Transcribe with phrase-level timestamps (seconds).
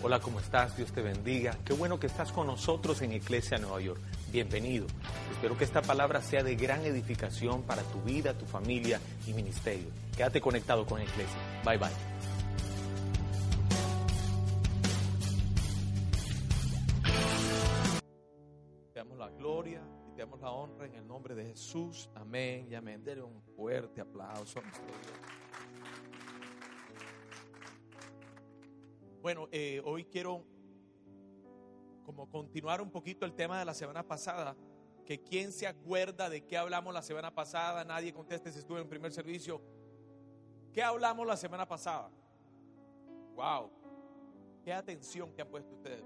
[0.00, 0.76] Hola, ¿cómo estás?
[0.76, 1.58] Dios te bendiga.
[1.64, 4.00] Qué bueno que estás con nosotros en Iglesia Nueva York.
[4.30, 4.86] Bienvenido.
[5.32, 9.88] Espero que esta palabra sea de gran edificación para tu vida, tu familia y ministerio.
[10.16, 11.36] Quédate conectado con Iglesia.
[11.64, 11.88] Bye bye.
[18.92, 22.08] Te damos la gloria y te damos la honra en el nombre de Jesús.
[22.14, 23.02] Amén y amén.
[23.02, 25.47] Dele un fuerte aplauso a nuestro Dios.
[29.20, 30.44] Bueno, eh, hoy quiero
[32.04, 34.56] como continuar un poquito el tema de la semana pasada,
[35.04, 38.88] que quién se acuerda de qué hablamos la semana pasada, nadie conteste si estuve en
[38.88, 39.60] primer servicio.
[40.72, 42.10] ¿Qué hablamos la semana pasada?
[43.34, 43.70] Wow,
[44.64, 46.04] qué atención que han puesto ustedes.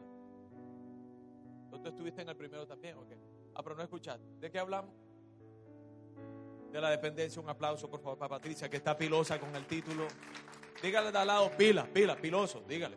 [1.70, 2.96] ¿Tú estuviste en el primero también?
[2.96, 3.12] Ok.
[3.54, 4.24] Ah, pero no escuchaste.
[4.38, 4.94] ¿De qué hablamos?
[6.70, 7.42] De la dependencia.
[7.42, 10.06] Un aplauso, por favor, para Patricia, que está pilosa con el título.
[10.82, 12.96] Dígale de al lado, pila, pila, piloso, dígale.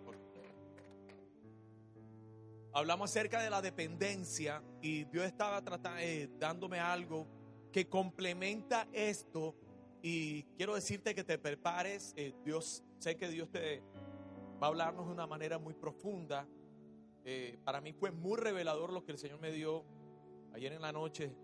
[2.74, 7.28] Hablamos acerca de la dependencia y Dios estaba tratando, eh, dándome algo
[7.72, 9.56] que complementa esto
[10.02, 12.14] y quiero decirte que te prepares.
[12.18, 13.84] Eh, Dios, sé que Dios te
[14.62, 16.48] va a hablarnos de una manera muy profunda.
[17.24, 19.86] Eh, para mí fue muy revelador lo que el Señor me dio
[20.54, 21.36] ayer en la noche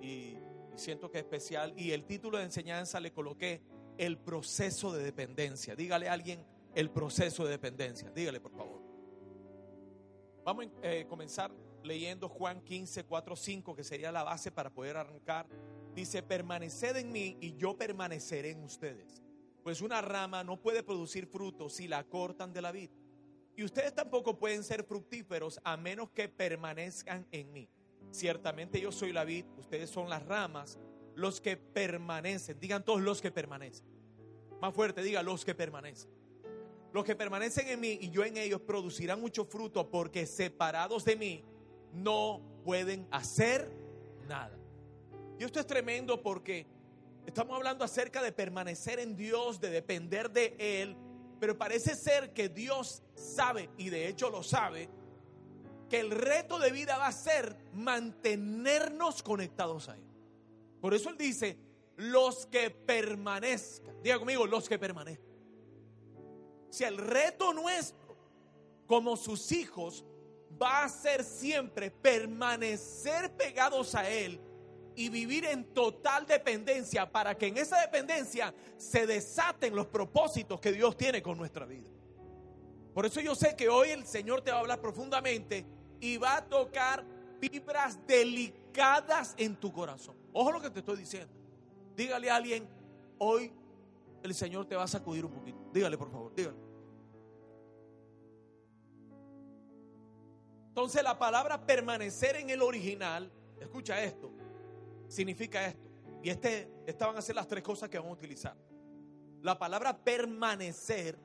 [0.00, 0.36] y, y
[0.74, 1.72] siento que es especial.
[1.76, 3.62] Y el título de enseñanza le coloqué
[3.98, 5.74] el proceso de dependencia.
[5.74, 8.10] Dígale a alguien el proceso de dependencia.
[8.10, 8.82] Dígale, por favor.
[10.44, 11.52] Vamos a eh, comenzar
[11.84, 15.46] leyendo Juan 15, 4, 5, que sería la base para poder arrancar.
[15.94, 19.22] Dice, permaneced en mí y yo permaneceré en ustedes.
[19.62, 22.90] Pues una rama no puede producir fruto si la cortan de la vid.
[23.54, 27.68] Y ustedes tampoco pueden ser fructíferos a menos que permanezcan en mí.
[28.10, 30.78] Ciertamente yo soy la vid, ustedes son las ramas
[31.14, 32.58] los que permanecen.
[32.58, 33.86] Digan todos los que permanecen.
[34.60, 36.10] Más fuerte, diga los que permanecen.
[36.92, 41.16] Los que permanecen en mí y yo en ellos producirán mucho fruto porque separados de
[41.16, 41.44] mí
[41.92, 43.70] no pueden hacer
[44.28, 44.56] nada.
[45.38, 46.66] Y esto es tremendo porque
[47.26, 50.96] estamos hablando acerca de permanecer en Dios, de depender de Él,
[51.40, 54.88] pero parece ser que Dios sabe, y de hecho lo sabe,
[55.88, 60.11] que el reto de vida va a ser mantenernos conectados a Él.
[60.82, 61.56] Por eso él dice,
[61.96, 64.02] los que permanezcan.
[64.02, 65.32] Diga conmigo, los que permanezcan.
[66.70, 68.16] Si el reto nuestro,
[68.88, 70.04] como sus hijos,
[70.60, 74.40] va a ser siempre permanecer pegados a Él
[74.96, 80.72] y vivir en total dependencia para que en esa dependencia se desaten los propósitos que
[80.72, 81.88] Dios tiene con nuestra vida.
[82.92, 85.64] Por eso yo sé que hoy el Señor te va a hablar profundamente
[86.00, 87.06] y va a tocar
[87.40, 90.21] fibras delicadas en tu corazón.
[90.32, 91.32] Ojo lo que te estoy diciendo.
[91.94, 92.66] Dígale a alguien,
[93.18, 93.52] hoy
[94.22, 95.58] el Señor te va a sacudir un poquito.
[95.72, 96.56] Dígale, por favor, dígale.
[100.68, 104.30] Entonces la palabra permanecer en el original, escucha esto,
[105.06, 105.90] significa esto.
[106.22, 108.56] Y este, estas van a ser las tres cosas que vamos a utilizar.
[109.42, 111.18] La palabra permanecer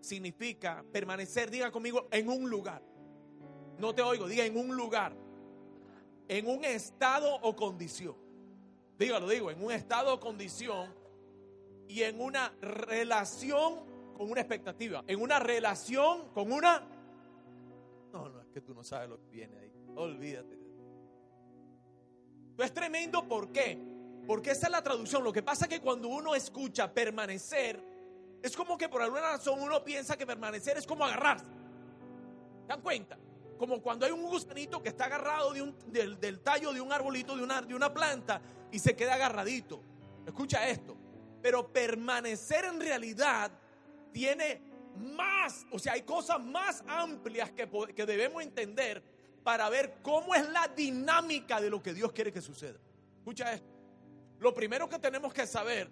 [0.00, 2.82] significa permanecer, diga conmigo, en un lugar.
[3.78, 5.16] No te oigo, diga en un lugar.
[6.28, 8.29] En un estado o condición
[9.00, 10.94] dígalo, digo, en un estado o condición
[11.88, 16.80] y en una relación con una expectativa, en una relación con una...
[18.12, 19.72] No, no, es que tú no sabes lo que viene ahí.
[19.96, 20.60] Olvídate.
[22.50, 23.78] Esto es tremendo, ¿por qué?
[24.26, 25.24] Porque esa es la traducción.
[25.24, 27.82] Lo que pasa es que cuando uno escucha permanecer,
[28.42, 31.46] es como que por alguna razón uno piensa que permanecer es como agarrarse.
[32.68, 33.18] dan cuenta?
[33.56, 37.92] como cuando hay un gusanito que está agarrado del, tallo de un arbolito, de una
[37.92, 38.40] planta,
[38.72, 39.82] y se queda agarradito.
[40.26, 40.96] Escucha esto.
[41.42, 43.50] Pero permanecer en realidad
[44.12, 44.60] tiene
[44.96, 49.02] más, o sea, hay cosas más amplias que, que debemos entender
[49.42, 52.78] para ver cómo es la dinámica de lo que Dios quiere que suceda.
[53.18, 53.68] Escucha esto.
[54.38, 55.88] Lo primero que tenemos que saber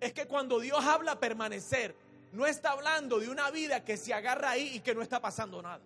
[0.00, 1.94] es que cuando Dios habla permanecer,
[2.32, 5.60] no está hablando de una vida que se agarra ahí y que no está pasando
[5.60, 5.80] nada.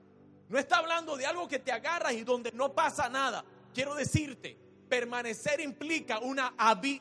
[0.49, 3.45] No está hablando de algo que te agarras y donde no pasa nada.
[3.73, 4.59] Quiero decirte,
[4.89, 6.55] permanecer implica una,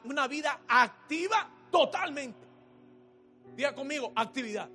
[0.05, 2.47] una vida activa totalmente.
[3.55, 4.69] Diga conmigo, actividad.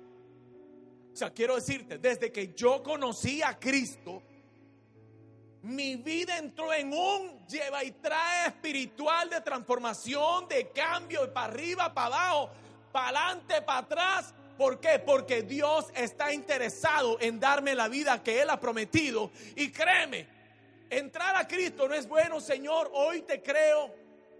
[1.11, 4.23] O sea, quiero decirte, desde que yo conocí a Cristo,
[5.63, 11.93] mi vida entró en un lleva y trae espiritual de transformación, de cambio, para arriba,
[11.93, 12.51] para abajo,
[12.91, 14.99] para adelante, para atrás, ¿Por qué?
[14.99, 19.31] Porque Dios está interesado en darme la vida que Él ha prometido.
[19.55, 20.27] Y créeme,
[20.89, 23.93] entrar a Cristo no es bueno, Señor, hoy te creo.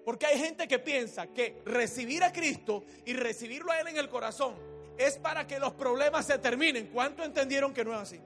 [0.05, 4.09] Porque hay gente que piensa que recibir a Cristo y recibirlo a Él en el
[4.09, 4.55] corazón
[4.97, 6.87] es para que los problemas se terminen.
[6.87, 8.19] ¿Cuánto entendieron que no es así?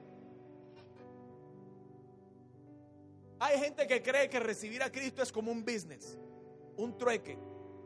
[3.38, 6.18] Hay gente que cree que recibir a Cristo es como un business,
[6.76, 7.36] un trueque.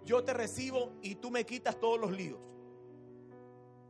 [0.05, 2.38] Yo te recibo y tú me quitas todos los líos.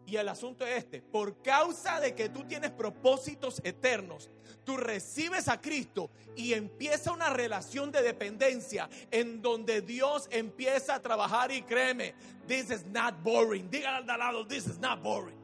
[0.08, 4.30] Y el asunto es este, por causa de que tú tienes propósitos eternos,
[4.64, 11.02] tú recibes a Cristo y empieza una relación de dependencia en donde Dios empieza a
[11.02, 12.14] trabajar y créeme,
[12.46, 13.68] this is not boring.
[13.70, 15.36] Dígale al lado, this is not boring.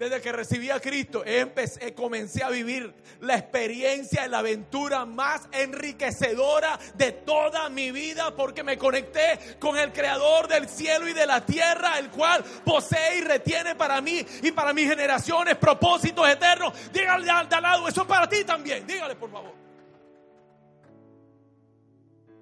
[0.00, 5.46] Desde que recibí a Cristo, empecé, comencé a vivir la experiencia y la aventura más
[5.52, 11.26] enriquecedora de toda mi vida porque me conecté con el creador del cielo y de
[11.26, 16.72] la tierra, el cual posee y retiene para mí y para mis generaciones propósitos eternos.
[16.90, 18.86] Dígale al de lado, eso es para ti también.
[18.86, 19.52] Dígale, por favor.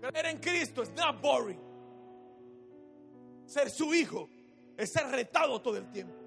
[0.01, 1.61] Creer en Cristo es not boring.
[3.47, 4.31] Ser su hijo
[4.77, 6.18] es ser retado todo el tiempo.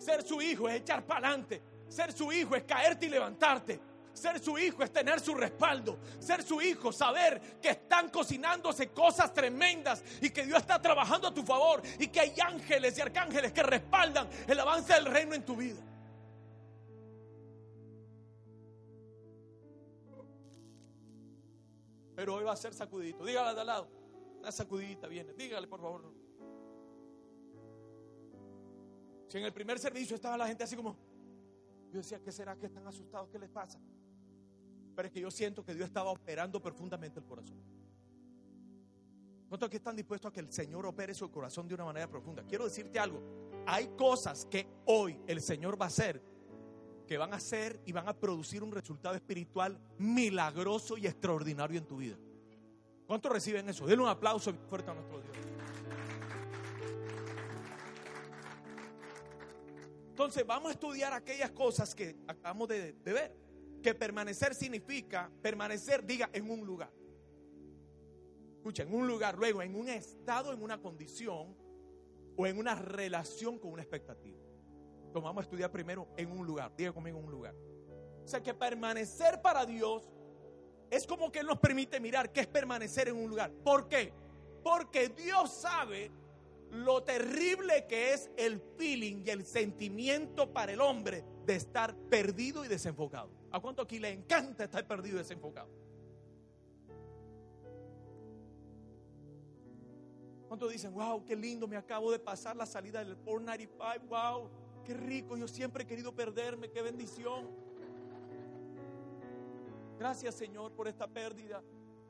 [0.00, 1.60] Ser su hijo es echar para adelante.
[1.86, 3.78] Ser su hijo es caerte y levantarte.
[4.14, 5.98] Ser su hijo es tener su respaldo.
[6.18, 11.34] Ser su hijo, saber que están cocinándose cosas tremendas y que Dios está trabajando a
[11.34, 15.44] tu favor y que hay ángeles y arcángeles que respaldan el avance del reino en
[15.44, 15.82] tu vida.
[22.16, 23.22] Pero hoy va a ser sacudito.
[23.24, 23.88] Dígale al lado.
[24.38, 25.34] Una sacudita viene.
[25.34, 26.19] Dígale, por favor.
[29.30, 30.96] Si en el primer servicio estaba la gente así como,
[31.92, 33.28] yo decía, ¿qué será que están asustados?
[33.28, 33.78] ¿Qué les pasa?
[34.96, 37.62] Pero es que yo siento que Dios estaba operando profundamente el corazón.
[39.48, 42.42] ¿Cuántos aquí están dispuestos a que el Señor opere su corazón de una manera profunda?
[42.42, 43.22] Quiero decirte algo.
[43.66, 46.20] Hay cosas que hoy el Señor va a hacer
[47.06, 51.84] que van a hacer y van a producir un resultado espiritual milagroso y extraordinario en
[51.84, 52.16] tu vida.
[53.04, 53.84] ¿Cuántos reciben eso?
[53.84, 55.49] Denle un aplauso fuerte a nuestro Dios.
[60.20, 63.34] Entonces vamos a estudiar aquellas cosas que acabamos de, ver.
[63.82, 66.92] Que permanecer significa, permanecer, diga, en un lugar.
[68.56, 71.56] Escucha, en un lugar, luego en un estado, en una condición
[72.36, 74.38] o en una relación con una expectativa.
[75.06, 76.76] Entonces vamos a estudiar primero en un lugar.
[76.76, 77.54] Diga conmigo en un lugar.
[78.22, 80.06] O sea que permanecer para Dios
[80.90, 83.50] es como que Él nos permite mirar qué es permanecer en un lugar.
[83.64, 84.12] ¿Por qué?
[84.62, 86.10] Porque Dios sabe
[86.70, 92.64] lo terrible que es el feeling y el sentimiento para el hombre de estar perdido
[92.64, 93.30] y desenfocado.
[93.50, 95.68] ¿A cuánto aquí le encanta estar perdido y desenfocado?
[100.46, 104.50] ¿Cuántos dicen, wow, qué lindo, me acabo de pasar la salida del 495, wow,
[104.84, 107.48] qué rico, yo siempre he querido perderme, qué bendición.
[109.96, 111.62] Gracias Señor por esta pérdida.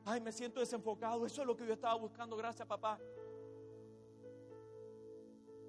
[0.05, 2.99] Ay, me siento desenfocado, eso es lo que yo estaba buscando, gracias papá.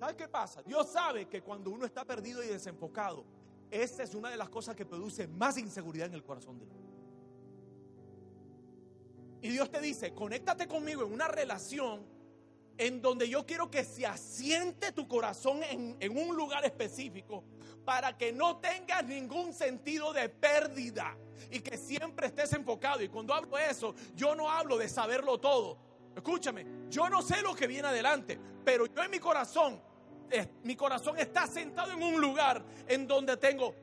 [0.02, 0.60] ¿Sabes qué pasa?
[0.64, 3.24] Dios sabe que cuando uno está perdido y desenfocado,
[3.70, 6.74] esa es una de las cosas que produce más inseguridad en el corazón de uno.
[9.42, 12.04] Y Dios te dice, conéctate conmigo en una relación
[12.78, 17.44] en donde yo quiero que se asiente tu corazón en, en, un lugar específico
[17.84, 21.16] para que no tengas ningún sentido de pérdida
[21.48, 23.04] y que siempre estés enfocado.
[23.04, 25.78] Y cuando hablo de eso, yo no hablo de saberlo todo.
[26.16, 29.91] Escúchame, yo no sé lo que viene adelante, pero yo en mi corazón
[30.64, 33.74] mi corazón está sentado en un lugar en donde tengo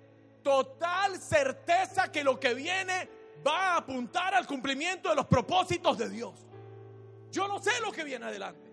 [0.44, 3.10] total certeza que lo que viene
[3.46, 6.46] va a apuntar al cumplimiento de los propósitos de Dios.
[7.32, 8.70] Yo no sé lo que viene adelante.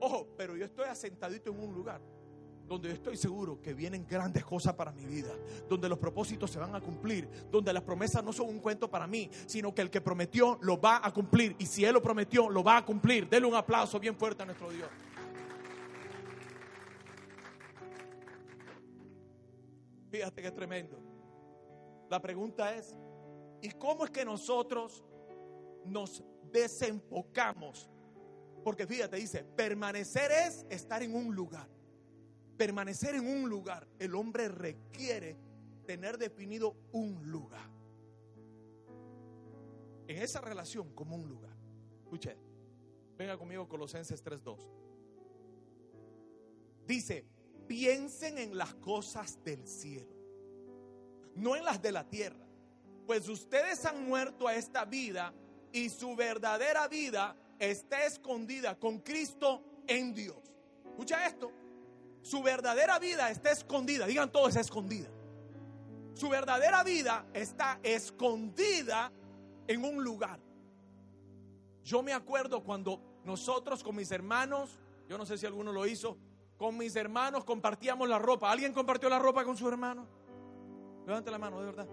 [0.00, 2.00] Ojo, pero yo estoy asentadito en un lugar
[2.68, 5.32] donde yo estoy seguro que vienen grandes cosas para mi vida,
[5.68, 9.06] donde los propósitos se van a cumplir, donde las promesas no son un cuento para
[9.06, 11.56] mí, sino que el que prometió lo va a cumplir.
[11.58, 13.28] Y si Él lo prometió, lo va a cumplir.
[13.28, 14.88] Denle un aplauso bien fuerte a nuestro Dios.
[20.10, 20.98] Fíjate qué tremendo.
[22.08, 22.96] La pregunta es,
[23.60, 25.04] ¿y cómo es que nosotros
[25.84, 27.90] nos desenfocamos?
[28.64, 31.68] Porque fíjate, dice, permanecer es estar en un lugar.
[32.56, 33.86] Permanecer en un lugar.
[33.98, 35.36] El hombre requiere
[35.86, 37.70] tener definido un lugar.
[40.06, 41.56] En esa relación como un lugar.
[42.02, 42.36] Escuche,
[43.18, 44.66] venga conmigo Colosenses 3.2.
[46.86, 47.26] Dice,
[47.68, 50.12] piensen en las cosas del cielo,
[51.36, 52.44] no en las de la tierra.
[53.06, 55.32] Pues ustedes han muerto a esta vida
[55.72, 60.36] y su verdadera vida está escondida con Cristo en Dios.
[60.84, 61.52] Escucha esto.
[62.22, 64.06] Su verdadera vida está escondida.
[64.06, 65.08] Digan todos, es escondida.
[66.14, 69.12] Su verdadera vida está escondida
[69.66, 70.40] en un lugar.
[71.84, 76.18] Yo me acuerdo cuando nosotros con mis hermanos, yo no sé si alguno lo hizo,
[76.58, 78.50] con mis hermanos compartíamos la ropa.
[78.50, 80.06] ¿Alguien compartió la ropa con sus hermanos?
[81.06, 81.88] Levante la mano, de verdad.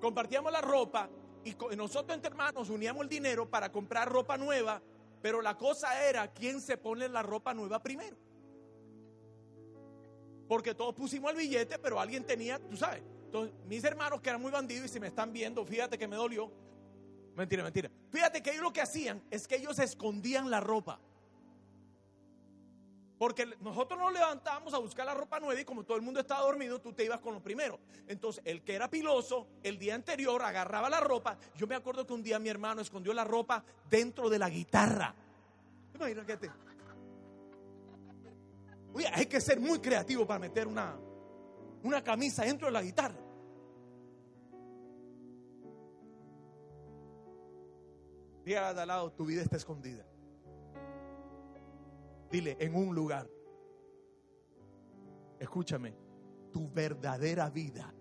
[0.00, 1.10] Compartíamos la ropa
[1.44, 4.80] y nosotros entre hermanos uníamos el dinero para comprar ropa nueva,
[5.20, 8.16] pero la cosa era quién se pone la ropa nueva primero.
[10.48, 13.02] Porque todos pusimos el billete, pero alguien tenía, tú sabes.
[13.66, 16.50] Mis hermanos que eran muy bandidos y si me están viendo, fíjate que me dolió.
[17.34, 17.90] Mentira, mentira.
[18.10, 21.00] Fíjate que ellos lo que hacían es que ellos escondían la ropa.
[23.18, 26.42] Porque nosotros nos levantábamos a buscar la ropa nueva y como todo el mundo estaba
[26.42, 27.78] dormido, tú te ibas con lo primero.
[28.06, 31.38] Entonces, el que era piloso, el día anterior agarraba la ropa.
[31.54, 35.14] Yo me acuerdo que un día mi hermano escondió la ropa dentro de la guitarra.
[35.94, 36.50] Imagínate.
[38.92, 40.98] Oye, hay que ser muy creativo para meter una,
[41.82, 43.26] una camisa dentro de la guitarra.
[48.44, 50.04] Dígale al lado, tu vida está escondida.
[52.30, 53.28] Dile, en un lugar.
[55.38, 55.94] Escúchame,
[56.52, 57.94] tu verdadera vida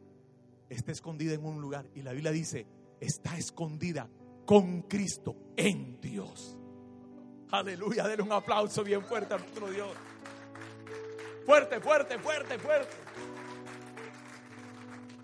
[0.69, 1.85] está escondida en un lugar.
[1.93, 2.67] Y la Biblia dice,
[2.99, 4.09] está escondida
[4.45, 6.57] con Cristo en Dios.
[7.51, 9.91] Aleluya, denle un aplauso bien fuerte a nuestro Dios.
[11.45, 12.95] Fuerte, fuerte, fuerte, fuerte.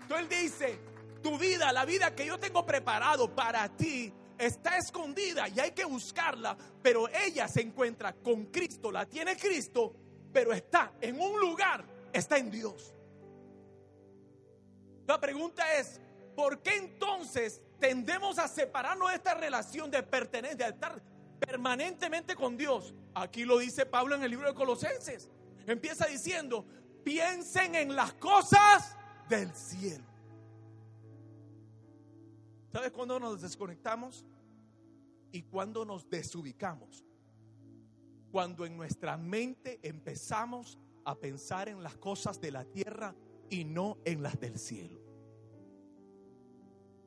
[0.02, 0.78] Entonces él dice,
[1.22, 4.12] tu vida, la vida que yo tengo preparado para ti,
[4.46, 9.94] está escondida y hay que buscarla, pero ella se encuentra con Cristo, la tiene Cristo,
[10.32, 12.92] pero está en un lugar, está en Dios.
[15.06, 16.00] La pregunta es,
[16.34, 21.00] ¿por qué entonces tendemos a separarnos de esta relación de pertenencia, de estar
[21.38, 22.94] permanentemente con Dios?
[23.14, 25.28] Aquí lo dice Pablo en el libro de Colosenses.
[25.66, 26.66] Empieza diciendo,
[27.04, 28.96] piensen en las cosas
[29.28, 30.04] del cielo.
[32.72, 34.24] ¿Sabes cuándo nos desconectamos?
[35.32, 37.04] Y cuando nos desubicamos.
[38.30, 43.14] Cuando en nuestra mente empezamos a pensar en las cosas de la tierra
[43.50, 45.00] y no en las del cielo.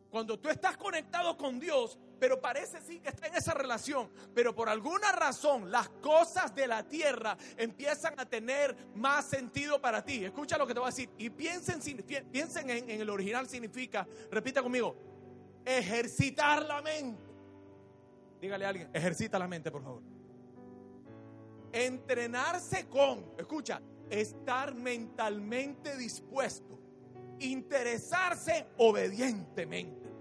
[0.09, 4.55] Cuando tú estás conectado con Dios, pero parece sí que está en esa relación, pero
[4.55, 10.23] por alguna razón las cosas de la tierra empiezan a tener más sentido para ti.
[10.23, 11.81] Escucha lo que te voy a decir y piensen,
[12.31, 14.95] piensen en, en el original significa, repita conmigo,
[15.65, 17.24] ejercitar la mente.
[18.45, 20.03] Dígale a alguien, ejercita la mente, por favor.
[21.73, 26.79] Entrenarse con, escucha, estar mentalmente dispuesto,
[27.39, 30.13] interesarse obedientemente,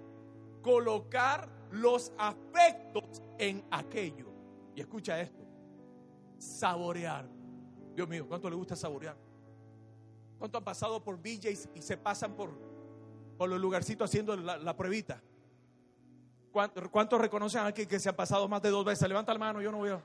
[0.63, 4.33] colocar los afectos en aquello.
[4.75, 5.45] Y escucha esto,
[6.39, 7.29] saborear.
[7.95, 9.19] Dios mío, ¿cuánto le gusta saborear?
[10.39, 12.59] ¿Cuánto han pasado por BJs y se pasan por,
[13.37, 14.75] por los lugarcitos haciendo la, la?
[16.55, 19.09] ¿Cuántos reconocen aquí que se ha pasado más de dos veces?
[19.09, 20.01] Levanta la mano, yo no veo.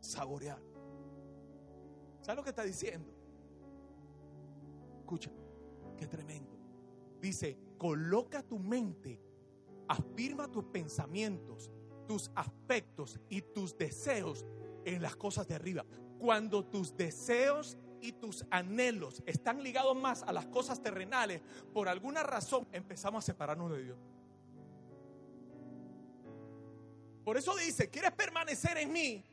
[0.00, 0.60] Saborear.
[2.20, 3.10] ¿Sabes lo que está diciendo?
[4.98, 5.30] Escucha,
[5.96, 6.54] qué tremendo.
[7.18, 9.18] Dice, coloca tu mente,
[9.88, 11.70] afirma tus pensamientos,
[12.06, 14.44] tus aspectos y tus deseos
[14.84, 15.86] en las cosas de arriba.
[16.18, 21.40] Cuando tus deseos y tus anhelos están ligados más a las cosas terrenales,
[21.72, 23.98] por alguna razón empezamos a separarnos de Dios.
[27.24, 29.24] Por eso dice, ¿quieres permanecer en mí?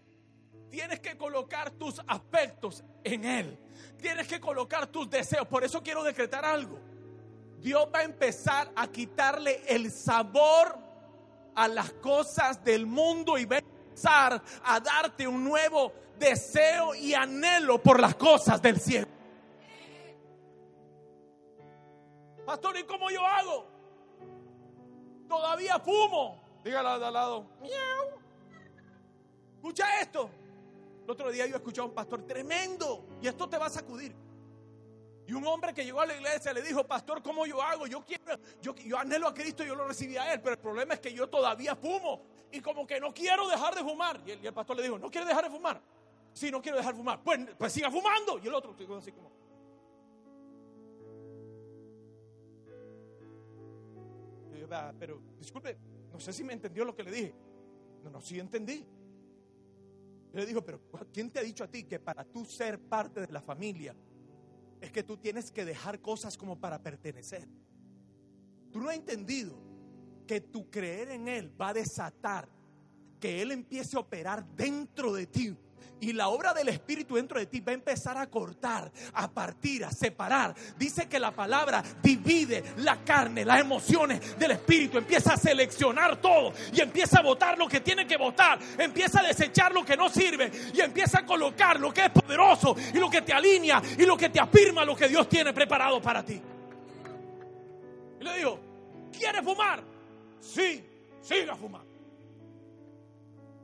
[0.69, 3.59] Tienes que colocar tus aspectos en Él.
[3.99, 5.47] Tienes que colocar tus deseos.
[5.47, 6.79] Por eso quiero decretar algo.
[7.59, 10.77] Dios va a empezar a quitarle el sabor
[11.55, 13.57] a las cosas del mundo y va
[14.05, 19.07] a darte un nuevo deseo y anhelo por las cosas del cielo.
[22.45, 23.67] Pastor, ¿y cómo yo hago?
[25.27, 26.41] Todavía fumo.
[26.63, 27.45] Dígalo de al lado.
[27.61, 28.19] Miau.
[29.55, 30.29] Escucha esto.
[31.03, 34.15] El otro día yo escuché a un pastor tremendo y esto te va a sacudir.
[35.27, 37.85] Y un hombre que llegó a la iglesia le dijo, pastor, ¿cómo yo hago?
[37.85, 40.99] Yo quiero, yo, anhelo a Cristo, yo lo recibí a Él, pero el problema es
[40.99, 44.21] que yo todavía fumo y como que no quiero dejar de fumar.
[44.25, 45.81] Y el, y pastor le dijo, ¿no quiere dejar de fumar?
[46.33, 48.39] Si no quiero dejar fumar, pues, pues siga fumando.
[48.39, 49.29] Y el otro, así como.
[54.99, 55.77] Pero disculpe,
[56.11, 57.33] no sé si me entendió lo que le dije.
[58.03, 58.85] No, no, sí entendí.
[60.31, 60.79] Yo le digo, pero
[61.11, 63.95] ¿quién te ha dicho a ti que para tú ser parte de la familia
[64.79, 67.47] es que tú tienes que dejar cosas como para pertenecer?
[68.71, 69.68] Tú no has entendido
[70.29, 72.47] que tu creer en Él va a desatar
[73.19, 75.57] que Él empiece a operar dentro de ti
[76.01, 79.83] Y la obra del Espíritu dentro de ti va a empezar a cortar, a partir,
[79.83, 80.53] a separar.
[80.77, 84.99] Dice que la palabra divide la carne, las emociones del Espíritu.
[84.99, 88.59] Empieza a seleccionar todo y empieza a votar lo que tiene que votar.
[88.77, 92.75] Empieza a desechar lo que no sirve y empieza a colocar lo que es poderoso
[92.93, 95.99] y lo que te alinea y lo que te afirma lo que Dios tiene preparado
[95.99, 96.39] para ti.
[98.21, 98.59] Y le digo,
[99.11, 99.88] ¿quieres fumar?
[100.39, 100.85] Sí,
[101.21, 101.83] siga fumar.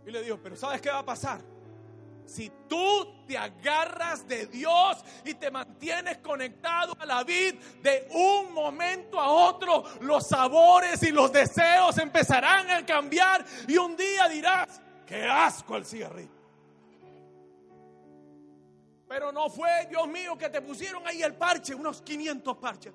[0.06, 1.42] Y le digo, pero ¿sabes qué va a pasar?
[2.26, 8.54] Si tú te agarras de Dios y te mantienes conectado a la vid, de un
[8.54, 14.82] momento a otro los sabores y los deseos empezarán a cambiar y un día dirás,
[15.06, 16.36] qué asco el cigarrillo.
[19.08, 22.94] Pero no fue, Dios mío, que te pusieron ahí el parche, unos 500 parches.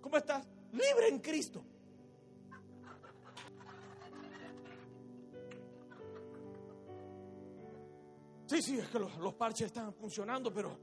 [0.00, 0.46] ¿Cómo estás?
[0.72, 1.64] Libre en Cristo.
[8.46, 10.78] Sí, sí, es que los, parches están funcionando, pero...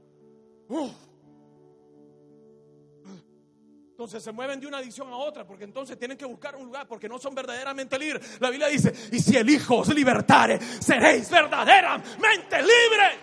[3.90, 6.86] Entonces se mueven de una adicción a otra, porque entonces tienen que buscar un lugar,
[6.86, 8.40] porque no son verdaderamente libres.
[8.40, 13.18] La Biblia dice, y si el Hijo os libertare, seréis verdaderamente libres.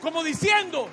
[0.00, 0.88] Como diciendo,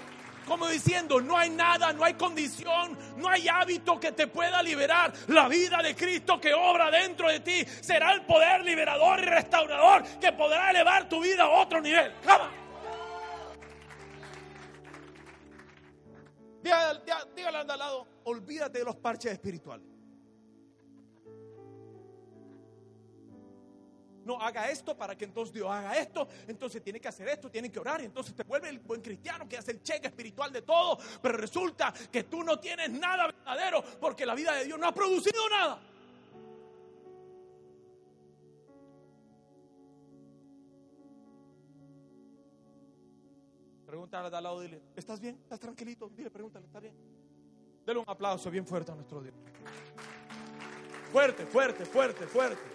[0.46, 5.14] como diciendo, no hay nada, no hay condición, no hay hábito que te pueda liberar.
[5.28, 10.04] La vida de Cristo que obra dentro de ti será el poder liberador y restaurador
[10.20, 12.14] que podrá elevar tu vida a otro nivel.
[16.62, 17.02] Dígale,
[17.36, 19.95] dígale al lado, olvídate de los parches espirituales.
[24.26, 27.72] No haga esto para que entonces Dios haga esto, entonces tiene que hacer esto, tiene
[27.72, 30.64] que orar, y entonces te vuelve el buen cristiano que hace el cheque espiritual de
[30.64, 34.88] todo, pero resulta que tú no tienes nada verdadero porque la vida de Dios no
[34.88, 35.80] ha producido nada.
[43.86, 45.40] Pregúntale al lado, dile, ¿estás bien?
[45.44, 46.10] ¿Estás tranquilito?
[46.10, 46.96] Dile, pregúntale, ¿está bien?
[47.86, 49.36] Dele un aplauso bien fuerte a nuestro Dios.
[51.12, 52.75] Fuerte, fuerte, fuerte, fuerte.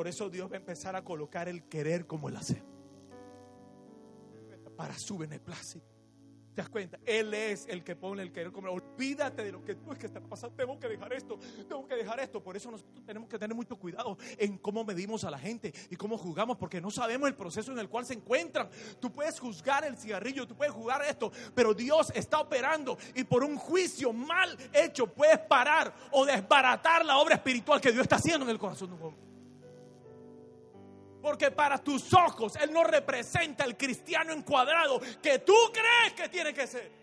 [0.00, 2.64] Por eso Dios va a empezar a colocar el querer como el hacer.
[4.74, 5.84] Para su beneplácito.
[6.54, 6.98] ¿Te das cuenta?
[7.04, 10.06] Él es el que pone el querer como Olvídate de lo que tú es que
[10.06, 10.56] está pasando.
[10.56, 12.42] Tengo que dejar esto, tengo que dejar esto.
[12.42, 15.96] Por eso nosotros tenemos que tener mucho cuidado en cómo medimos a la gente y
[15.96, 18.70] cómo juzgamos, porque no sabemos el proceso en el cual se encuentran.
[19.00, 23.44] Tú puedes juzgar el cigarrillo, tú puedes juzgar esto, pero Dios está operando y por
[23.44, 28.46] un juicio mal hecho puedes parar o desbaratar la obra espiritual que Dios está haciendo
[28.46, 29.29] en el corazón de un hombre.
[31.20, 36.54] Porque para tus ojos Él no representa el cristiano encuadrado que tú crees que tiene
[36.54, 37.00] que ser.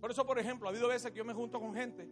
[0.00, 2.08] Por eso, por ejemplo, ha habido veces que yo me junto con gente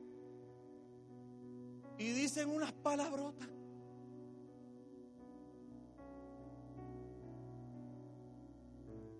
[1.98, 3.48] y dicen unas palabrotas.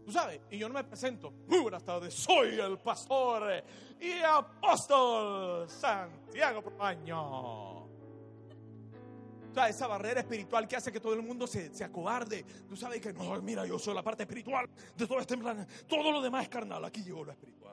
[0.07, 1.33] Tú sabes, y yo no me presento.
[1.49, 3.65] Muy buenas tardes, soy el pastor
[4.01, 7.79] y apóstol Santiago Proaño.
[7.81, 7.89] O
[9.53, 12.45] sea, esa barrera espiritual que hace que todo el mundo se, se acobarde.
[12.69, 15.67] Tú sabes que no, mira, yo soy la parte espiritual de todo este plan.
[15.89, 16.85] Todo lo demás es carnal.
[16.85, 17.66] Aquí llegó lo espiritual.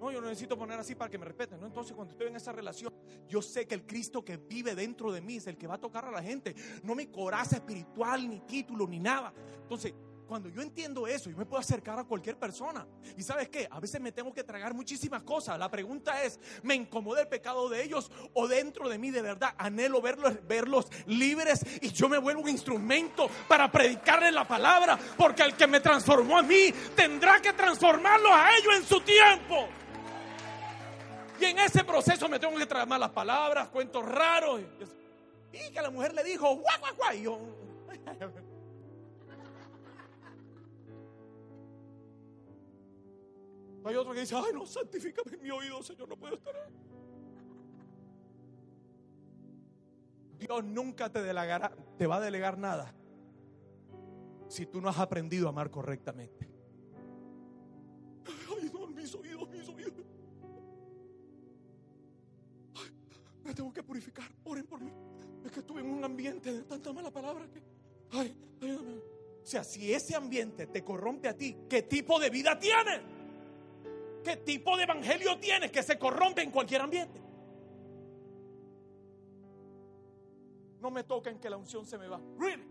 [0.00, 1.60] No, yo no necesito poner así para que me respeten.
[1.60, 1.66] ¿no?
[1.66, 2.92] Entonces, cuando estoy en esa relación,
[3.28, 5.80] yo sé que el Cristo que vive dentro de mí es el que va a
[5.80, 6.54] tocar a la gente.
[6.82, 9.32] No mi coraza espiritual, ni título, ni nada.
[9.62, 9.92] Entonces,
[10.28, 12.86] cuando yo entiendo eso, yo me puedo acercar a cualquier persona.
[13.16, 15.58] Y sabes qué, a veces me tengo que tragar muchísimas cosas.
[15.58, 19.54] La pregunta es, ¿me incomoda el pecado de ellos o dentro de mí de verdad
[19.56, 24.98] anhelo verlos, libres y yo me vuelvo un instrumento para predicarles la palabra?
[25.16, 29.66] Porque el que me transformó a mí tendrá que transformarlos a ellos en su tiempo.
[31.40, 34.60] Y en ese proceso me tengo que traer malas palabras, cuentos raros.
[35.52, 37.40] Y que la mujer le dijo, guau, guau, guau.
[43.84, 46.54] Hay otro que dice, ay, no, santifícame en mi oído, Señor, no puedo estar.
[50.38, 52.94] Dios nunca te, delegará, te va a delegar nada
[54.48, 56.48] si tú no has aprendido a amar correctamente.
[58.26, 59.37] Ay, no, mis oídos.
[63.54, 64.30] Tengo que purificar.
[64.44, 64.92] Oren por mí.
[65.44, 67.62] Es que estuve en un ambiente de tanta mala palabra que.
[68.10, 68.94] Ay, ayúdame.
[69.42, 73.00] O sea, si ese ambiente te corrompe a ti, ¿qué tipo de vida tienes?
[74.22, 77.28] ¿Qué tipo de evangelio tienes que se corrompe en cualquier ambiente?
[80.80, 82.20] no me toquen que la unción se me va.
[82.38, 82.64] Really?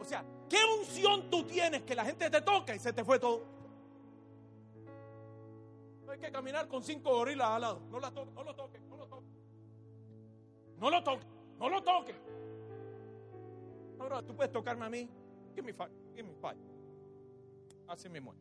[0.00, 3.18] O sea, ¿qué unción tú tienes que la gente te toca y se te fue
[3.18, 3.57] todo?
[6.20, 7.80] Que caminar con cinco gorilas al lado.
[7.90, 9.30] No, la toque, no lo toquen, no lo toquen.
[10.78, 11.28] No lo toquen,
[11.58, 12.16] no lo toquen.
[13.98, 15.08] Ahora, tú puedes tocarme a mí.
[15.54, 16.56] Give me five, give me five.
[17.88, 18.34] Así mismo.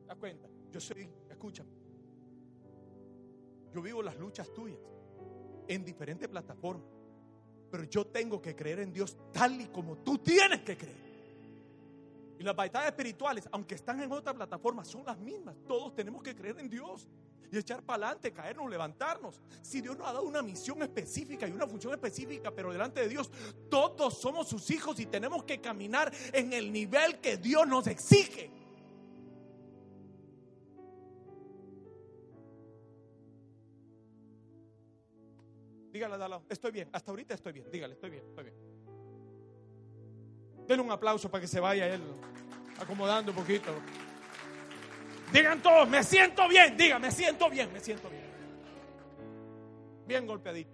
[0.00, 0.48] ¿Te das cuenta?
[0.70, 1.70] Yo soy, escúchame.
[3.72, 4.78] Yo vivo las luchas tuyas
[5.66, 6.86] en diferentes plataformas.
[7.70, 11.03] Pero yo tengo que creer en Dios tal y como tú tienes que creer.
[12.38, 15.56] Y las batallas espirituales, aunque están en otra plataforma, son las mismas.
[15.66, 17.08] Todos tenemos que creer en Dios
[17.50, 19.40] y echar para adelante, caernos, levantarnos.
[19.62, 23.08] Si Dios nos ha dado una misión específica y una función específica, pero delante de
[23.08, 23.30] Dios,
[23.70, 28.50] todos somos sus hijos y tenemos que caminar en el nivel que Dios nos exige.
[35.92, 38.63] Dígale, dale, estoy bien, hasta ahorita estoy bien, dígale, estoy bien, estoy bien.
[40.66, 42.00] Denle un aplauso para que se vaya él
[42.78, 43.70] acomodando un poquito.
[45.32, 48.24] Digan todos, me siento bien, diga, me siento bien, me siento bien.
[50.06, 50.70] Bien golpeadito.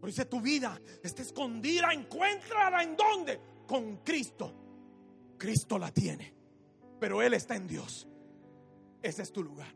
[0.00, 3.40] Por dice tu vida está escondida, encuéntrala en dónde?
[3.66, 4.54] Con Cristo.
[5.36, 6.32] Cristo la tiene,
[6.98, 8.08] pero Él está en Dios.
[9.02, 9.74] Ese es tu lugar.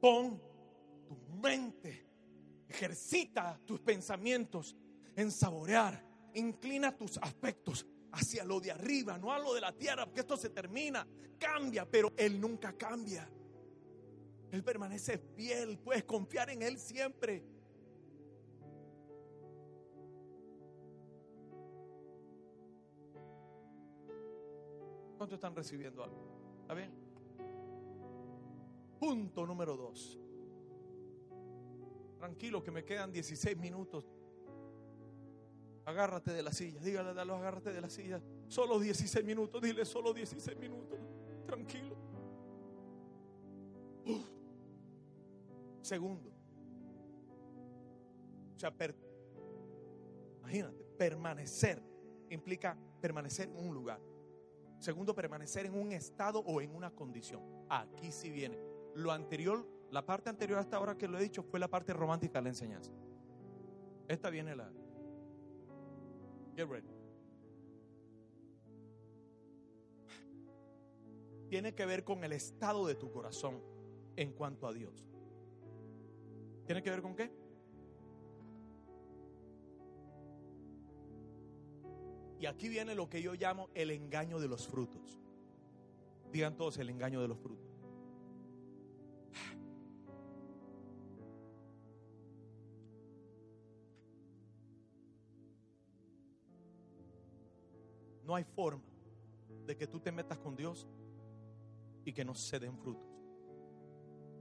[0.00, 0.51] Pon
[1.42, 2.06] mente,
[2.68, 4.76] ejercita tus pensamientos
[5.16, 6.02] en saborear,
[6.34, 10.36] inclina tus aspectos hacia lo de arriba, no a lo de la tierra, porque esto
[10.36, 11.06] se termina,
[11.38, 13.28] cambia, pero Él nunca cambia.
[14.50, 17.42] Él permanece fiel, puedes confiar en Él siempre.
[25.16, 26.60] ¿Cuánto están recibiendo algo?
[26.62, 26.90] ¿Está bien?
[28.98, 30.21] Punto número dos.
[32.22, 34.08] Tranquilo que me quedan 16 minutos.
[35.84, 36.78] Agárrate de la silla.
[36.78, 38.22] Dígale, dale, agárrate de la silla.
[38.46, 39.60] Solo 16 minutos.
[39.60, 41.00] Dile, solo 16 minutos.
[41.44, 41.96] Tranquilo.
[45.82, 46.30] Segundo.
[48.54, 48.72] O sea,
[50.42, 51.82] imagínate, permanecer
[52.30, 54.00] implica permanecer en un lugar.
[54.78, 57.42] Segundo, permanecer en un estado o en una condición.
[57.68, 58.60] Aquí sí viene.
[58.94, 62.38] Lo anterior, la parte anterior hasta ahora que lo he dicho fue la parte romántica
[62.38, 62.90] de la enseñanza.
[64.08, 64.72] Esta viene la.
[66.56, 66.88] Get ready.
[71.50, 73.60] Tiene que ver con el estado de tu corazón
[74.16, 75.06] en cuanto a Dios.
[76.64, 77.30] ¿Tiene que ver con qué?
[82.40, 85.20] Y aquí viene lo que yo llamo el engaño de los frutos.
[86.32, 87.71] Digan todos el engaño de los frutos.
[98.32, 98.82] No hay forma
[99.66, 100.88] de que tú te metas con Dios
[102.02, 103.06] y que no se den frutos.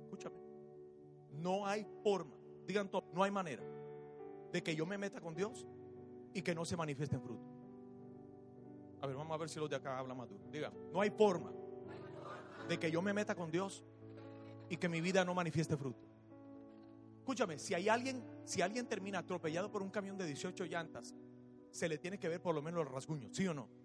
[0.04, 0.38] Escúchame.
[1.34, 2.34] No hay forma,
[2.66, 3.62] digan todos, no hay manera
[4.50, 5.68] de que yo me meta con Dios
[6.34, 7.46] y que no se manifiesten frutos.
[9.02, 10.42] A ver, vamos a ver si los de acá hablan más duro.
[10.50, 11.52] Digan, no hay forma
[12.70, 13.84] de que yo me meta con Dios
[14.70, 16.08] y que mi vida no manifieste fruto.
[17.18, 21.14] Escúchame, si hay alguien, si alguien termina atropellado por un camión de 18 llantas,
[21.72, 23.81] se le tiene que ver por lo menos los rasguños, ¿sí o no?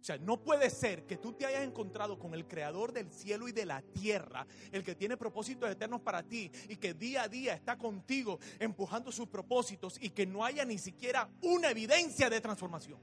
[0.00, 3.48] O sea, no puede ser que tú te hayas encontrado con el creador del cielo
[3.48, 7.28] y de la tierra, el que tiene propósitos eternos para ti y que día a
[7.28, 12.40] día está contigo empujando sus propósitos y que no haya ni siquiera una evidencia de
[12.40, 12.98] transformación.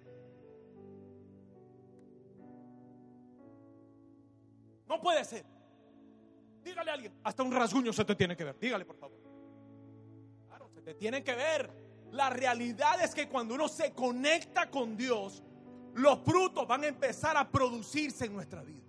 [4.88, 5.45] No puede ser.
[6.63, 8.58] Dígale a alguien, hasta un rasguño se te tiene que ver.
[8.58, 9.19] Dígale, por favor.
[10.47, 11.69] Claro, se te tiene que ver.
[12.12, 15.43] La realidad es que cuando uno se conecta con Dios,
[15.95, 18.84] los frutos van a empezar a producirse en nuestra vida.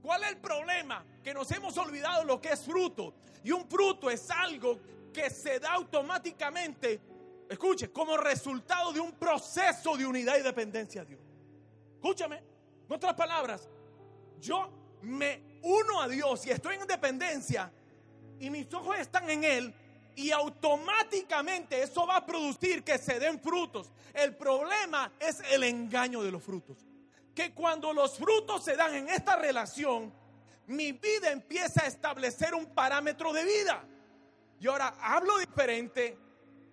[0.00, 1.04] ¿Cuál es el problema?
[1.22, 3.14] Que nos hemos olvidado lo que es fruto.
[3.42, 4.78] Y un fruto es algo
[5.12, 7.00] que se da automáticamente,
[7.48, 11.20] escuche, como resultado de un proceso de unidad y dependencia a Dios.
[11.94, 13.68] Escúchame, en otras palabras,
[14.40, 14.70] yo
[15.02, 17.72] me uno a Dios y estoy en dependencia
[18.38, 19.74] y mis ojos están en Él
[20.16, 23.90] y automáticamente eso va a producir que se den frutos.
[24.12, 26.78] El problema es el engaño de los frutos.
[27.34, 30.12] Que cuando los frutos se dan en esta relación,
[30.66, 33.84] mi vida empieza a establecer un parámetro de vida.
[34.60, 36.18] Y ahora hablo diferente,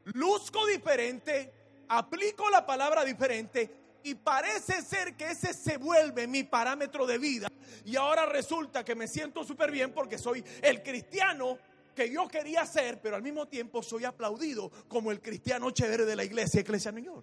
[0.03, 1.53] luzco diferente,
[1.87, 7.47] aplico la palabra diferente y parece ser que ese se vuelve mi parámetro de vida.
[7.85, 11.57] Y ahora resulta que me siento súper bien porque soy el cristiano
[11.99, 16.15] que yo quería ser, pero al mismo tiempo soy aplaudido como el cristiano chévere de
[16.15, 17.21] la iglesia, Iglesia New.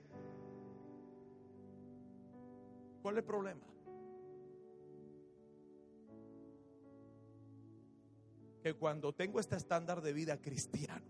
[3.01, 3.67] ¿Cuál es el problema?
[8.63, 11.07] Que cuando tengo este estándar de vida cristiano,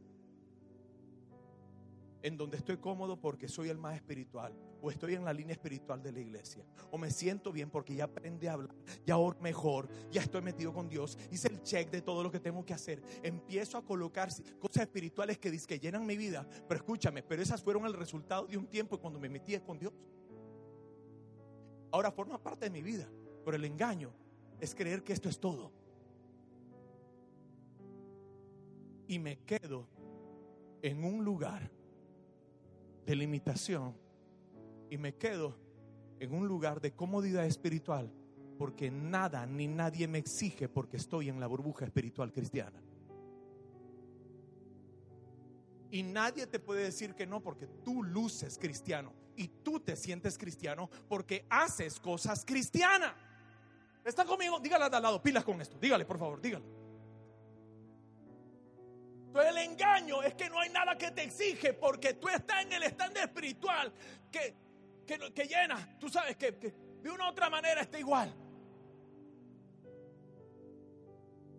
[2.26, 6.02] en donde estoy cómodo porque soy el más espiritual, o estoy en la línea espiritual
[6.02, 8.74] de la iglesia, o me siento bien porque ya aprendí a hablar,
[9.06, 12.40] ya oro mejor, ya estoy metido con Dios, hice el check de todo lo que
[12.40, 17.22] tengo que hacer, empiezo a colocar cosas espirituales que, que llenan mi vida, pero escúchame,
[17.22, 19.92] pero esas fueron el resultado de un tiempo cuando me metí con Dios.
[21.92, 23.08] Ahora forma parte de mi vida,
[23.44, 24.12] pero el engaño
[24.58, 25.70] es creer que esto es todo.
[29.06, 29.86] Y me quedo
[30.82, 31.75] en un lugar
[33.06, 33.96] de limitación
[34.90, 35.56] y me quedo
[36.18, 38.12] en un lugar de comodidad espiritual
[38.58, 42.82] porque nada ni nadie me exige porque estoy en la burbuja espiritual cristiana.
[45.90, 50.36] Y nadie te puede decir que no porque tú luces cristiano y tú te sientes
[50.36, 53.14] cristiano porque haces cosas cristianas.
[54.04, 54.58] ¿Está conmigo?
[54.58, 55.78] Dígale al lado, pilas con esto.
[55.78, 56.85] Dígale, por favor, dígale
[59.76, 63.24] engaño es que no hay nada que te exige porque tú estás en el estándar
[63.24, 63.92] espiritual
[64.30, 64.54] que,
[65.06, 65.96] que, llena.
[65.98, 68.34] Tú sabes que, de una u otra manera está igual.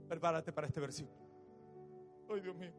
[0.08, 1.18] Prepárate para este versículo.
[2.30, 2.74] Ay, Dios mío.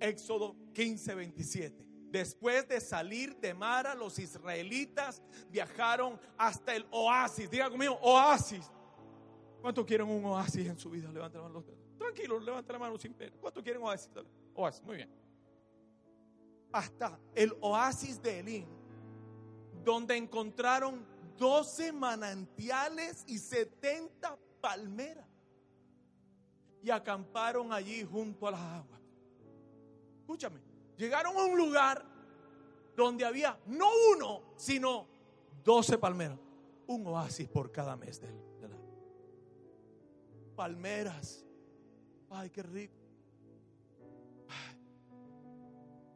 [0.00, 1.84] Éxodo 15, 27.
[2.10, 7.50] Después de salir de Mara, los israelitas viajaron hasta el oasis.
[7.50, 8.70] Diga conmigo, oasis.
[9.60, 11.10] ¿Cuántos quieren un oasis en su vida?
[11.10, 11.83] Levanten los dedos.
[11.98, 13.36] Tranquilo, levanta la mano sin pena.
[13.40, 14.10] ¿Cuánto quieren oasis?
[14.54, 15.10] Oasis, muy bien.
[16.72, 18.66] Hasta el oasis de Elín,
[19.84, 21.06] donde encontraron
[21.38, 25.26] 12 manantiales y 70 palmeras.
[26.82, 29.00] Y acamparon allí junto a las aguas.
[30.20, 30.60] Escúchame,
[30.96, 32.04] llegaron a un lugar
[32.96, 35.06] donde había no uno, sino
[35.62, 36.38] 12 palmeras.
[36.86, 38.76] Un oasis por cada mes del, de la
[40.54, 41.43] palmeras
[42.34, 42.94] Ay, qué rico.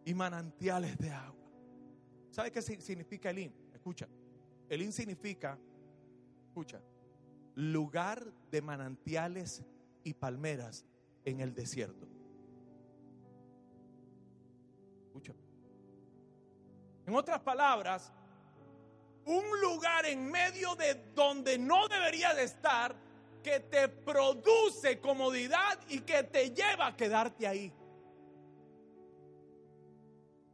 [0.04, 1.48] Y manantiales de agua.
[2.30, 3.54] ¿Sabe qué significa Elín?
[3.72, 4.08] Escucha.
[4.68, 5.58] Elín significa,
[6.48, 6.80] escucha,
[7.54, 9.62] lugar de manantiales
[10.02, 10.84] y palmeras
[11.24, 12.08] en el desierto.
[15.06, 15.34] Escucha.
[17.06, 18.12] En otras palabras,
[19.24, 23.07] un lugar en medio de donde no debería de estar
[23.48, 27.72] que te produce comodidad y que te lleva a quedarte ahí.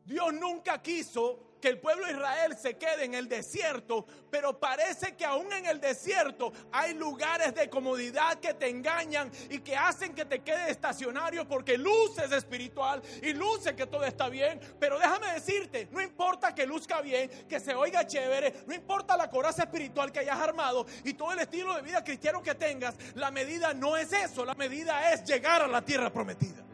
[0.04, 5.16] Dios nunca quiso que el pueblo de Israel se quede en el desierto, pero parece
[5.16, 10.14] que aún en el desierto hay lugares de comodidad que te engañan y que hacen
[10.14, 15.32] que te quedes estacionario porque luces espiritual y luce que todo está bien, pero déjame
[15.32, 20.12] decirte, no importa que luzca bien, que se oiga chévere, no importa la coraza espiritual
[20.12, 23.96] que hayas armado y todo el estilo de vida cristiano que tengas, la medida no
[23.96, 26.73] es eso, la medida es llegar a la tierra prometida.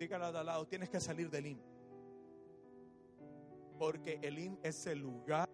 [0.00, 1.58] Dígale al lado, tienes que salir del IM.
[3.78, 5.46] Porque el IM es el lugar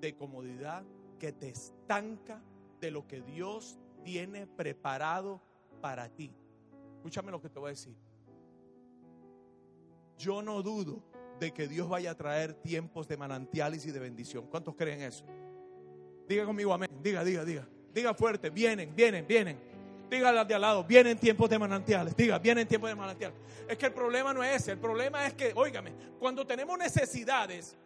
[0.00, 0.86] de comodidad
[1.18, 2.42] que te estanca
[2.80, 5.42] de lo que Dios tiene preparado
[5.82, 6.34] para ti.
[6.96, 7.94] Escúchame lo que te voy a decir.
[10.16, 11.02] Yo no dudo
[11.38, 14.46] de que Dios vaya a traer tiempos de manantiales y de bendición.
[14.46, 15.26] ¿Cuántos creen eso?
[16.26, 16.88] Diga conmigo amén.
[17.02, 17.68] Diga, diga, diga.
[17.92, 18.48] Diga fuerte.
[18.48, 19.73] Vienen, vienen, vienen.
[20.10, 22.16] Dígale de al lado, vienen tiempos de manantiales.
[22.16, 23.36] Diga, vienen tiempos de manantiales.
[23.68, 24.72] Es que el problema no es ese.
[24.72, 27.76] El problema es que, óigame, cuando tenemos necesidades,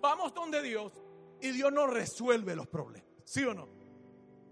[0.00, 0.92] vamos donde Dios
[1.40, 3.08] y Dios nos resuelve los problemas.
[3.24, 3.68] ¿Sí o no?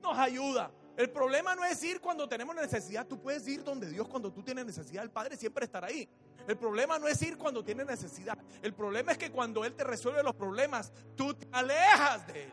[0.03, 0.71] Nos ayuda.
[0.97, 3.07] El problema no es ir cuando tenemos necesidad.
[3.07, 5.05] Tú puedes ir donde Dios cuando tú tienes necesidad.
[5.05, 6.09] El Padre siempre estará ahí.
[6.47, 8.39] El problema no es ir cuando tienes necesidad.
[8.63, 12.53] El problema es que cuando Él te resuelve los problemas, tú te alejas de Él.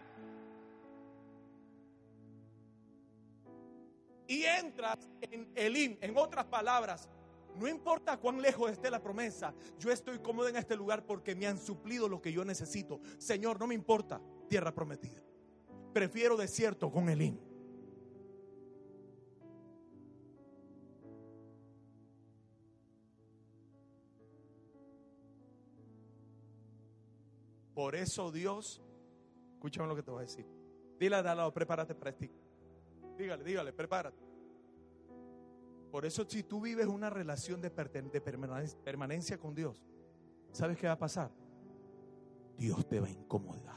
[4.28, 5.98] Y entras en Elim.
[6.02, 7.10] En otras palabras,
[7.56, 11.48] no importa cuán lejos esté la promesa, yo estoy cómodo en este lugar porque me
[11.48, 13.00] han suplido lo que yo necesito.
[13.18, 15.22] Señor, no me importa tierra prometida.
[15.94, 17.38] Prefiero desierto con Elim.
[27.74, 28.82] Por eso Dios,
[29.54, 30.46] escúchame lo que te voy a decir.
[30.98, 32.32] Dile al lado, prepárate para ti.
[33.18, 34.26] Dígale, dígale, prepárate.
[35.92, 39.82] Por eso si tú vives una relación de, permanencia con Dios,
[40.52, 41.32] ¿sabes qué va a pasar?
[42.58, 43.76] Dios te va a incomodar.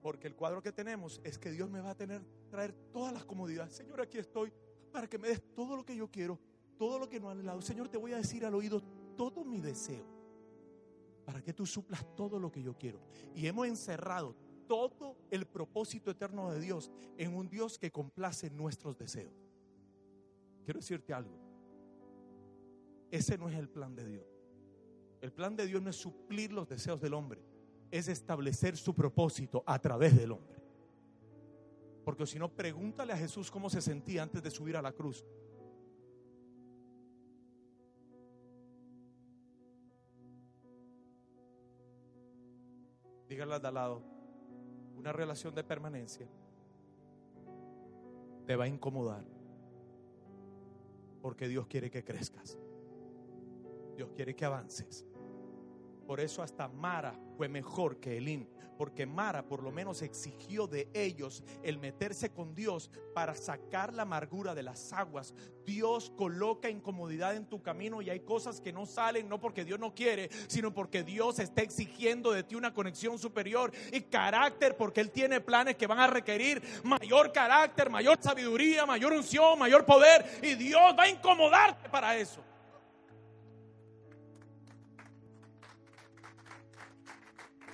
[0.00, 3.26] Porque el cuadro que tenemos es que Dios me va a tener traer todas las
[3.26, 3.74] comodidades.
[3.74, 4.50] Señor, aquí estoy
[4.90, 6.38] para que me des todo lo que yo quiero,
[6.78, 7.60] todo lo que no han anhelado.
[7.60, 8.80] Señor, te voy a decir al oído
[9.18, 10.17] todo mi deseo
[11.28, 13.02] para que tú suplas todo lo que yo quiero.
[13.34, 14.34] Y hemos encerrado
[14.66, 19.34] todo el propósito eterno de Dios en un Dios que complace nuestros deseos.
[20.64, 21.38] Quiero decirte algo.
[23.10, 24.26] Ese no es el plan de Dios.
[25.20, 27.42] El plan de Dios no es suplir los deseos del hombre,
[27.90, 30.62] es establecer su propósito a través del hombre.
[32.06, 35.26] Porque si no, pregúntale a Jesús cómo se sentía antes de subir a la cruz.
[43.28, 44.02] Dígale al lado,
[44.96, 46.26] una relación de permanencia
[48.46, 49.24] te va a incomodar.
[51.20, 52.58] Porque Dios quiere que crezcas.
[53.94, 55.04] Dios quiere que avances.
[56.08, 60.88] Por eso hasta Mara fue mejor que Elín, porque Mara por lo menos exigió de
[60.94, 65.34] ellos el meterse con Dios para sacar la amargura de las aguas.
[65.66, 69.78] Dios coloca incomodidad en tu camino y hay cosas que no salen no porque Dios
[69.78, 75.02] no quiere, sino porque Dios está exigiendo de ti una conexión superior y carácter, porque
[75.02, 80.40] Él tiene planes que van a requerir mayor carácter, mayor sabiduría, mayor unción, mayor poder
[80.42, 82.42] y Dios va a incomodarte para eso.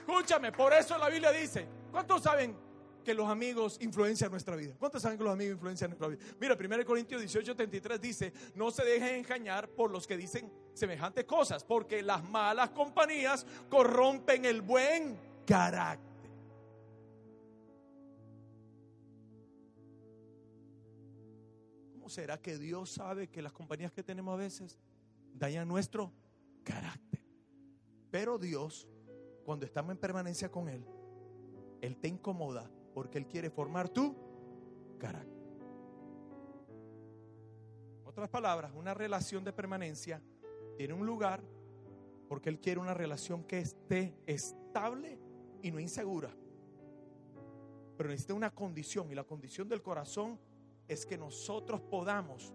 [0.07, 2.55] Escúchame, por eso la Biblia dice, ¿cuántos saben
[3.03, 4.75] que los amigos influencian nuestra vida?
[4.79, 6.23] ¿Cuántos saben que los amigos influencian nuestra vida?
[6.39, 11.25] Mira, 1 Corintios 18, 33 dice, no se dejen engañar por los que dicen semejantes
[11.25, 16.31] cosas, porque las malas compañías corrompen el buen carácter.
[21.95, 24.79] ¿Cómo será que Dios sabe que las compañías que tenemos a veces
[25.33, 26.13] dañan nuestro
[26.63, 27.25] carácter?
[28.11, 28.87] Pero Dios
[29.45, 30.85] cuando estamos en permanencia con Él,
[31.81, 34.15] Él te incomoda porque Él quiere formar tu
[34.99, 35.35] carácter.
[38.05, 40.23] Otras palabras, una relación de permanencia
[40.77, 41.43] tiene un lugar
[42.29, 45.19] porque Él quiere una relación que esté estable
[45.63, 46.31] y no insegura.
[47.97, 50.39] Pero necesita una condición y la condición del corazón
[50.89, 52.53] es que nosotros podamos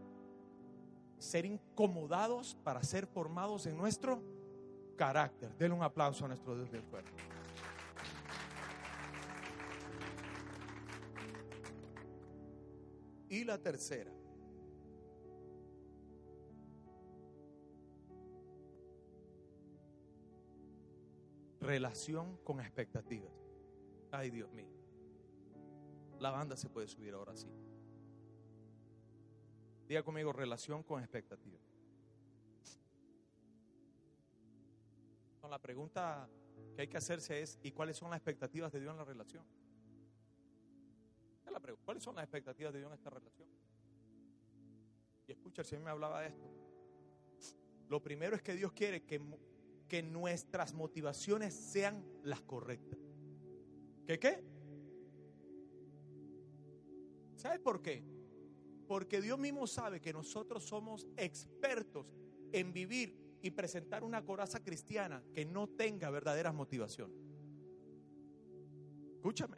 [1.17, 4.21] ser incomodados para ser formados en nuestro
[4.99, 5.55] carácter.
[5.57, 7.09] Denle un aplauso a nuestro Dios del cuerpo.
[13.29, 14.11] Y la tercera.
[21.61, 23.31] Relación con expectativas.
[24.11, 24.67] Ay, Dios mío.
[26.19, 27.47] La banda se puede subir ahora sí.
[29.87, 31.68] Diga conmigo, relación con expectativas.
[35.49, 36.29] La pregunta
[36.75, 39.45] que hay que hacerse es, ¿y cuáles son las expectativas de Dios en la relación?
[41.51, 43.47] La ¿Cuáles son las expectativas de Dios en esta relación?
[45.27, 46.49] Y escucha, el Señor me hablaba de esto.
[47.89, 49.21] Lo primero es que Dios quiere que,
[49.87, 52.99] que nuestras motivaciones sean las correctas.
[54.05, 54.43] ¿Qué qué?
[57.35, 58.03] ¿Sabes por qué?
[58.87, 62.07] Porque Dios mismo sabe que nosotros somos expertos
[62.51, 67.17] en vivir y presentar una coraza cristiana que no tenga verdaderas motivaciones.
[69.15, 69.57] Escúchame.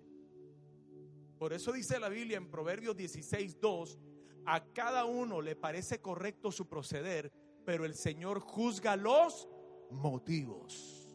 [1.37, 3.99] Por eso dice la Biblia en Proverbios 16, 2,
[4.45, 7.31] a cada uno le parece correcto su proceder,
[7.65, 9.47] pero el Señor juzga los
[9.89, 11.07] motivos.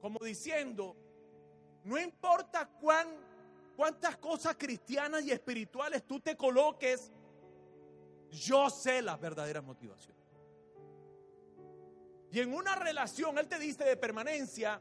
[0.00, 0.96] Como diciendo,
[1.84, 3.08] no importa cuán,
[3.76, 7.12] cuántas cosas cristianas y espirituales tú te coloques
[8.32, 10.16] yo sé la verdadera motivación.
[12.32, 14.80] Y en una relación, Él te dice de permanencia,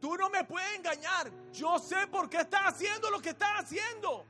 [0.00, 1.30] tú no me puedes engañar.
[1.52, 4.26] Yo sé por qué estás haciendo lo que estás haciendo.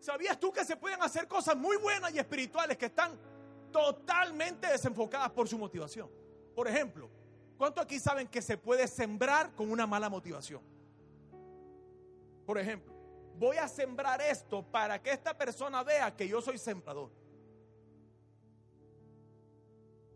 [0.00, 3.16] ¿Sabías tú que se pueden hacer cosas muy buenas y espirituales que están
[3.70, 6.10] totalmente desenfocadas por su motivación?
[6.54, 7.08] Por ejemplo,
[7.56, 10.62] ¿cuántos aquí saben que se puede sembrar con una mala motivación?
[12.44, 12.92] Por ejemplo,
[13.36, 17.10] voy a sembrar esto para que esta persona vea que yo soy sembrador.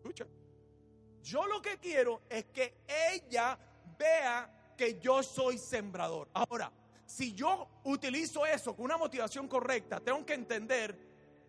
[0.03, 0.27] Escucha.
[1.23, 2.79] Yo lo que quiero es que
[3.13, 3.57] ella
[3.97, 6.29] vea que yo soy sembrador.
[6.35, 6.73] Ahora,
[7.07, 10.99] si yo utilizo eso con una motivación correcta, tengo que entender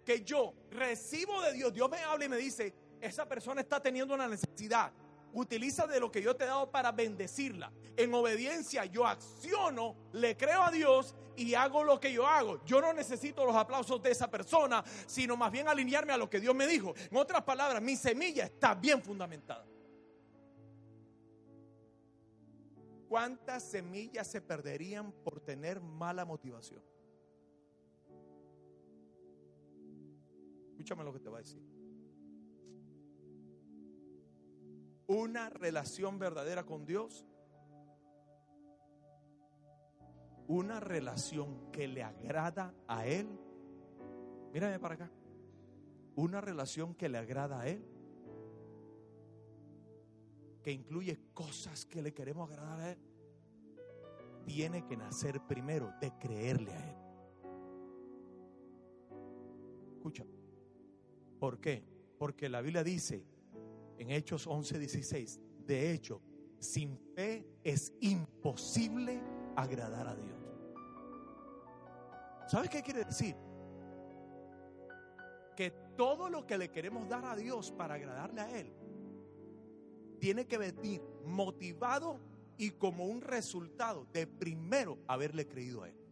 [0.05, 4.13] que yo recibo de Dios, Dios me habla y me dice, esa persona está teniendo
[4.13, 4.93] una necesidad.
[5.33, 7.71] Utiliza de lo que yo te he dado para bendecirla.
[7.97, 12.63] En obediencia yo acciono, le creo a Dios y hago lo que yo hago.
[12.65, 16.39] Yo no necesito los aplausos de esa persona, sino más bien alinearme a lo que
[16.39, 16.93] Dios me dijo.
[17.09, 19.65] En otras palabras, mi semilla está bien fundamentada.
[23.07, 26.81] ¿Cuántas semillas se perderían por tener mala motivación?
[30.71, 31.72] Escúchame lo que te va a decir.
[35.07, 37.25] Una relación verdadera con Dios.
[40.47, 43.27] Una relación que le agrada a Él.
[44.53, 45.11] Mírame para acá.
[46.15, 47.85] Una relación que le agrada a Él.
[50.61, 52.97] Que incluye cosas que le queremos agradar a Él.
[54.45, 56.97] Tiene que nacer primero de creerle a Él.
[59.95, 60.25] Escucha.
[61.39, 61.83] ¿Por qué?
[62.17, 63.25] Porque la Biblia dice
[64.03, 66.21] en Hechos 11:16, de hecho,
[66.59, 69.21] sin fe es imposible
[69.55, 70.37] agradar a Dios.
[72.47, 73.35] ¿Sabes qué quiere decir?
[75.55, 78.73] Que todo lo que le queremos dar a Dios para agradarle a Él
[80.19, 82.19] tiene que venir motivado
[82.57, 86.02] y como un resultado de primero haberle creído a Él.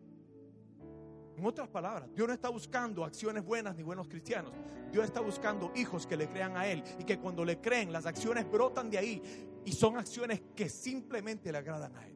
[1.38, 4.54] En otras palabras, Dios no está buscando acciones buenas ni buenos cristianos.
[4.92, 8.06] Dios está buscando hijos que le crean a Él y que cuando le creen las
[8.06, 9.22] acciones brotan de ahí
[9.66, 12.12] y son acciones que simplemente le agradan a Él.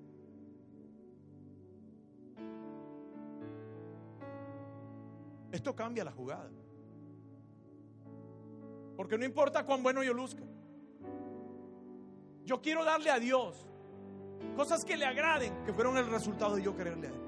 [5.52, 6.52] Esto cambia la jugada.
[8.98, 10.44] Porque no importa cuán bueno yo luzca.
[12.44, 13.66] Yo quiero darle a Dios
[14.56, 17.25] cosas que le agraden, que fueron el resultado de yo quererle a Él.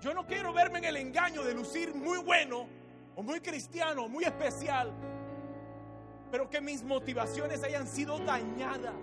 [0.00, 2.68] Yo no quiero verme en el engaño de lucir muy bueno
[3.16, 4.92] o muy cristiano, muy especial,
[6.30, 8.94] pero que mis motivaciones hayan sido dañadas.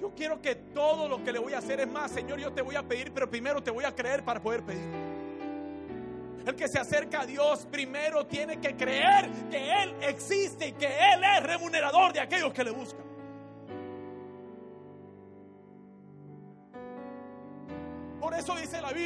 [0.00, 2.62] Yo quiero que todo lo que le voy a hacer es más, Señor, yo te
[2.62, 4.88] voy a pedir, pero primero te voy a creer para poder pedir.
[6.46, 10.86] El que se acerca a Dios primero tiene que creer que Él existe y que
[10.86, 12.99] Él es remunerador de aquellos que le buscan.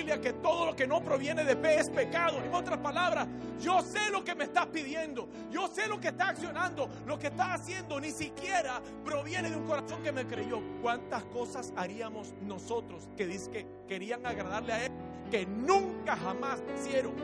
[0.05, 2.39] Que todo lo que no proviene de fe es pecado.
[2.43, 3.27] En otras palabras,
[3.61, 7.29] yo sé lo que me estás pidiendo, yo sé lo que está accionando, lo que
[7.29, 10.61] está haciendo ni siquiera proviene de un corazón que me creyó.
[10.83, 14.93] ¿Cuántas cosas haríamos nosotros que dice que querían agradarle a Él,
[15.31, 17.15] que nunca jamás hicieron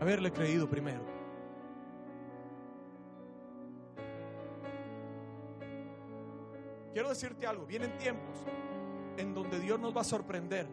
[0.00, 1.04] haberle creído primero?
[6.92, 8.36] Quiero decirte algo, vienen tiempos
[9.16, 10.66] en donde Dios nos va a sorprender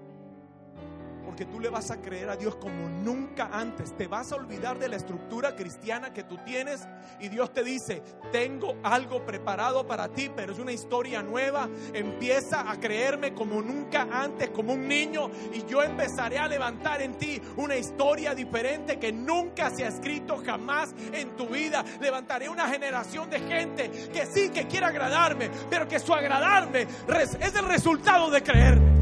[1.23, 3.95] porque tú le vas a creer a Dios como nunca antes.
[3.95, 6.87] Te vas a olvidar de la estructura cristiana que tú tienes
[7.19, 8.01] y Dios te dice,
[8.31, 11.69] tengo algo preparado para ti, pero es una historia nueva.
[11.93, 17.15] Empieza a creerme como nunca antes, como un niño, y yo empezaré a levantar en
[17.17, 21.83] ti una historia diferente que nunca se ha escrito jamás en tu vida.
[21.99, 27.55] Levantaré una generación de gente que sí que quiere agradarme, pero que su agradarme es
[27.55, 28.92] el resultado de creerme.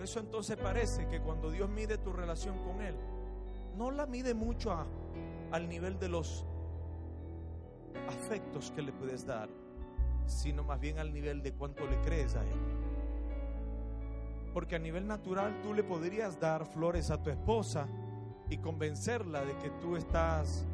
[0.00, 2.94] Por eso entonces parece que cuando Dios mide tu relación con Él,
[3.76, 4.74] no la mide mucho
[5.52, 6.46] al nivel de los
[8.08, 9.50] afectos que le puedes dar,
[10.24, 12.58] sino más bien al nivel de cuánto le crees a Él.
[14.54, 17.86] Porque a nivel natural tú le podrías dar flores a tu esposa
[18.48, 20.64] y convencerla de que tú estás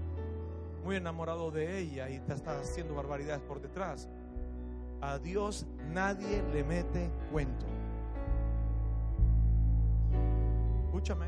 [0.84, 4.08] muy enamorado de ella y te estás haciendo barbaridades por detrás.
[5.00, 7.75] A Dios nadie le mete cuento.
[10.96, 11.26] Escúchame.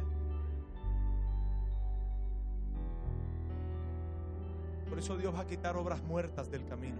[4.88, 6.96] Por eso Dios va a quitar obras muertas del camino.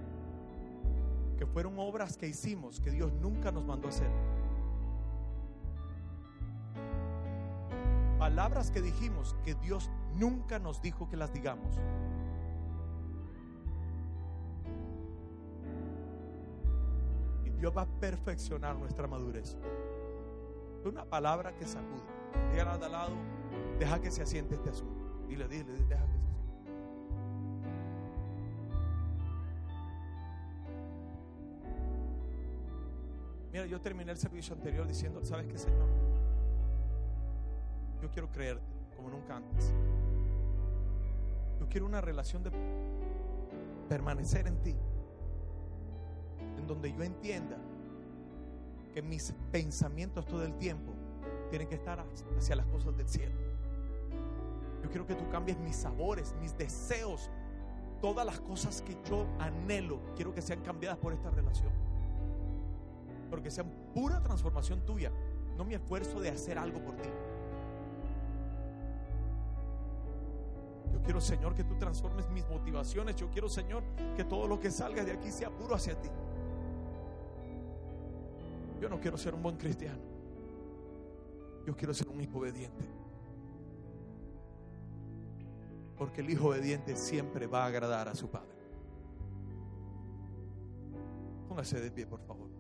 [1.39, 4.11] Que fueron obras que hicimos que Dios nunca nos mandó a hacer.
[8.19, 11.75] Palabras que dijimos que Dios nunca nos dijo que las digamos.
[17.59, 19.57] Dios va a perfeccionar nuestra madurez.
[20.89, 22.03] Una palabra que sacude.
[22.51, 23.15] Díganle al lado,
[23.79, 25.27] deja que se asiente este asunto.
[25.29, 26.49] Dile, dile, deja que se asiente.
[33.53, 35.89] Mira, yo terminé el servicio anterior diciendo, ¿sabes qué, Señor?
[38.01, 38.65] Yo quiero creerte
[38.97, 39.75] como nunca antes.
[41.59, 42.51] Yo quiero una relación de
[43.89, 44.77] permanecer en ti
[46.69, 47.57] donde yo entienda
[48.89, 50.93] que mis pensamientos todo el tiempo
[51.51, 52.05] tienen que estar
[52.37, 53.35] hacia las cosas del cielo.
[54.83, 57.31] Yo quiero que tú cambies mis sabores, mis deseos,
[58.01, 61.73] todas las cosas que yo anhelo, quiero que sean cambiadas por esta relación.
[63.31, 65.11] Porque sean pura transformación tuya,
[65.57, 67.09] no mi esfuerzo de hacer algo por ti.
[70.93, 73.17] Yo quiero, Señor, que tú transformes mis motivaciones.
[73.17, 73.83] Yo quiero, Señor,
[74.17, 76.09] que todo lo que salga de aquí sea puro hacia ti.
[78.81, 80.01] Yo no quiero ser un buen cristiano.
[81.67, 82.85] Yo quiero ser un hijo obediente.
[85.97, 88.57] Porque el hijo obediente siempre va a agradar a su padre.
[91.49, 92.58] Póngase de pie, por favor.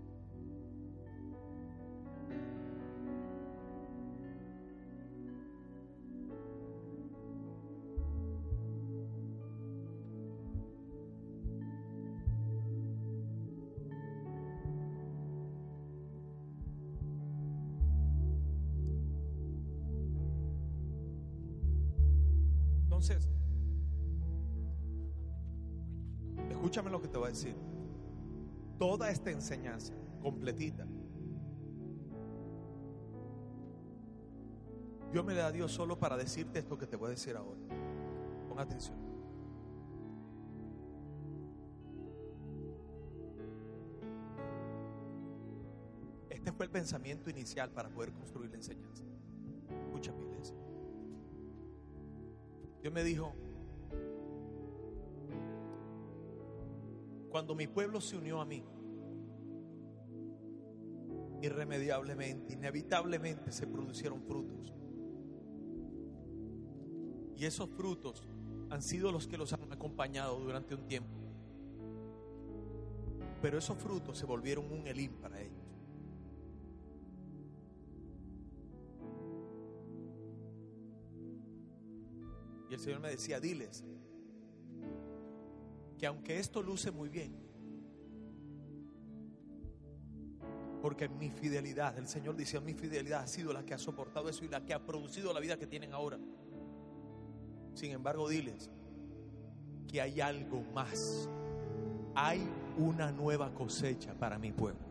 [27.08, 27.56] Te voy a decir.
[28.78, 30.86] Toda esta enseñanza completita,
[35.12, 37.58] Dios me la a Dios solo para decirte esto que te voy a decir ahora.
[38.48, 38.96] Pon atención.
[46.28, 49.04] Este fue el pensamiento inicial para poder construir la enseñanza.
[49.86, 50.56] Escúchame, iglesia.
[52.82, 53.32] Dios me dijo,
[57.28, 58.64] cuando mi pueblo se unió a mí,
[61.42, 64.74] irremediablemente, inevitablemente se producieron frutos.
[67.36, 68.22] Y esos frutos
[68.70, 71.16] han sido los que los han acompañado durante un tiempo.
[73.40, 75.54] Pero esos frutos se volvieron un elín para ellos.
[82.68, 83.84] Y el Señor me decía, diles
[85.98, 87.36] que aunque esto luce muy bien,
[90.80, 94.44] porque mi fidelidad, el Señor dice, mi fidelidad ha sido la que ha soportado eso
[94.44, 96.18] y la que ha producido la vida que tienen ahora.
[97.74, 98.70] Sin embargo, diles
[99.88, 101.28] que hay algo más.
[102.14, 104.86] Hay una nueva cosecha para mi pueblo.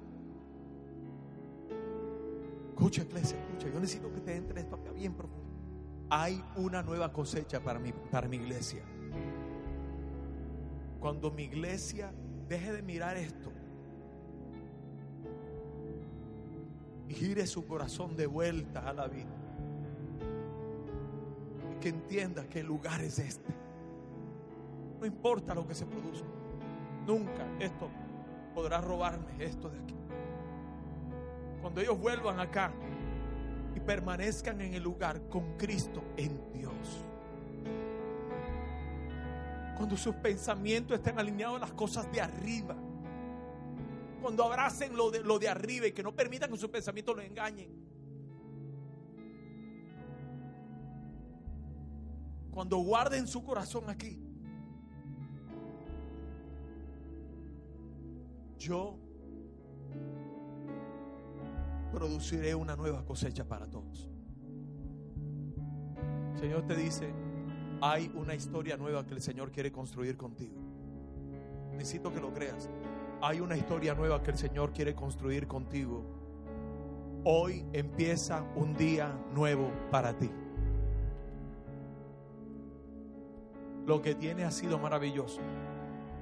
[2.69, 3.69] Escucha, iglesia, escucha.
[3.73, 5.47] Yo necesito que te entre esto acá bien profundo
[6.09, 8.83] hay una nueva cosecha para mi, para mi iglesia.
[10.99, 12.11] Cuando mi iglesia
[12.47, 13.51] deje de mirar esto
[17.07, 19.35] y gire su corazón de vuelta a la vida,
[21.71, 23.53] y que entienda que el lugar es este.
[24.99, 26.27] No importa lo que se produzca,
[27.05, 27.89] nunca esto
[28.53, 29.95] podrá robarme esto de aquí.
[31.61, 32.71] Cuando ellos vuelvan acá,
[33.77, 37.05] y permanezcan en el lugar con Cristo en Dios.
[39.77, 42.75] Cuando sus pensamientos estén alineados a las cosas de arriba.
[44.21, 47.21] Cuando abracen lo de, lo de arriba y que no permitan que sus pensamientos lo
[47.21, 47.69] engañen.
[52.51, 54.19] Cuando guarden su corazón aquí.
[58.57, 58.97] Yo
[61.91, 64.09] produciré una nueva cosecha para todos.
[66.39, 67.13] Señor te dice,
[67.81, 70.55] hay una historia nueva que el Señor quiere construir contigo.
[71.71, 72.69] Necesito que lo creas.
[73.21, 76.03] Hay una historia nueva que el Señor quiere construir contigo.
[77.23, 80.29] Hoy empieza un día nuevo para ti.
[83.85, 85.41] Lo que tiene ha sido maravilloso.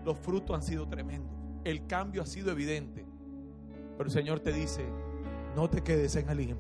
[0.04, 1.34] Los frutos han sido tremendos.
[1.64, 3.06] El cambio ha sido evidente.
[3.98, 4.86] Pero el Señor te dice,
[5.56, 6.58] no te quedes en Elim,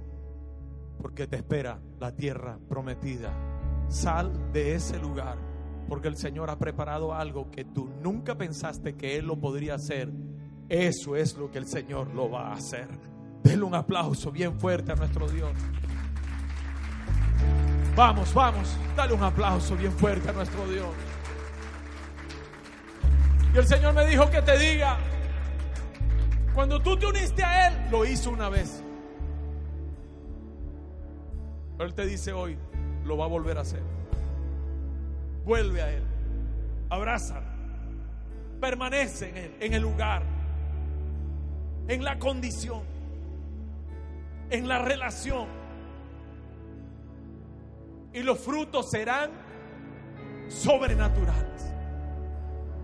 [0.98, 3.55] porque te espera la tierra prometida.
[3.88, 5.38] Sal de ese lugar,
[5.88, 10.12] porque el Señor ha preparado algo que tú nunca pensaste que Él lo podría hacer.
[10.70, 12.88] Eso es lo que el Señor lo va a hacer.
[13.44, 15.52] Denle un aplauso bien fuerte a nuestro Dios.
[17.96, 20.88] Vamos, vamos, dale un aplauso bien fuerte a nuestro Dios.
[23.54, 24.98] Y el Señor me dijo que te diga,
[26.54, 28.84] cuando tú te uniste a Él, lo hizo una vez.
[31.78, 32.58] Pero Él te dice hoy,
[33.06, 33.82] lo va a volver a hacer.
[35.46, 36.04] Vuelve a Él.
[36.90, 37.42] Abraza.
[38.60, 40.24] Permanece en Él, en el lugar,
[41.88, 42.84] en la condición,
[44.50, 45.48] en la relación.
[48.14, 49.30] Y los frutos serán
[50.48, 51.74] sobrenaturales.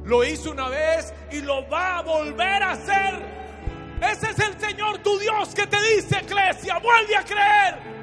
[0.04, 3.42] Lo hizo una vez y lo va a volver a hacer.
[4.02, 8.01] Ese es el Señor tu Dios que te dice, iglesia, vuelve a creer.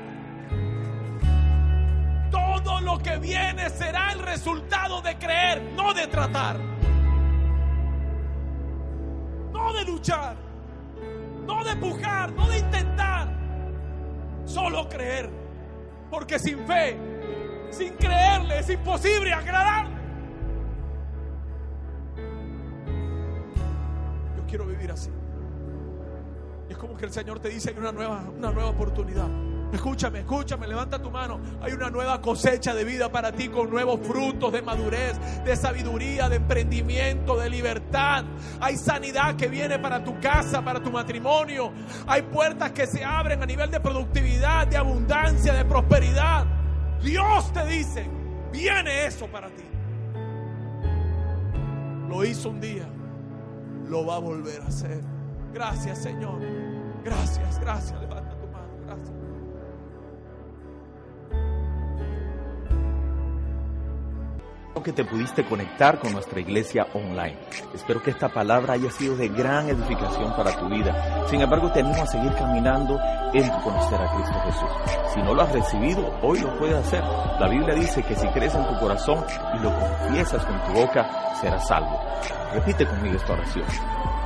[2.89, 6.59] Lo que viene será el resultado de creer, no de tratar.
[9.53, 10.35] No de luchar,
[11.47, 13.29] no de pujar, no de intentar.
[14.47, 15.29] Solo creer.
[16.11, 16.97] Porque sin fe,
[17.71, 19.87] sin creerle, es imposible agradar.
[24.35, 25.11] Yo quiero vivir así.
[26.71, 29.29] Es como que el Señor te dice hay una nueva, una nueva oportunidad.
[29.73, 31.41] Escúchame, escúchame, levanta tu mano.
[31.61, 36.29] Hay una nueva cosecha de vida para ti con nuevos frutos de madurez, de sabiduría,
[36.29, 38.25] de emprendimiento, de libertad.
[38.61, 41.73] Hay sanidad que viene para tu casa, para tu matrimonio.
[42.07, 46.47] Hay puertas que se abren a nivel de productividad, de abundancia, de prosperidad.
[47.03, 48.09] Dios te dice,
[48.51, 49.65] viene eso para ti.
[52.09, 52.89] Lo hizo un día,
[53.87, 55.03] lo va a volver a hacer.
[55.53, 56.41] Gracias Señor.
[57.05, 57.99] Gracias, gracias.
[64.83, 67.39] Que te pudiste conectar con nuestra iglesia online.
[67.75, 71.27] Espero que esta palabra haya sido de gran edificación para tu vida.
[71.29, 72.99] Sin embargo, te animo a seguir caminando
[73.33, 75.15] en conocer a Cristo Jesús.
[75.15, 77.03] Si no lo has recibido, hoy lo puedes hacer.
[77.39, 79.25] La Biblia dice que si crees en tu corazón
[79.59, 82.01] y lo confiesas con tu boca, serás salvo.
[82.55, 83.67] Repite conmigo esta oración.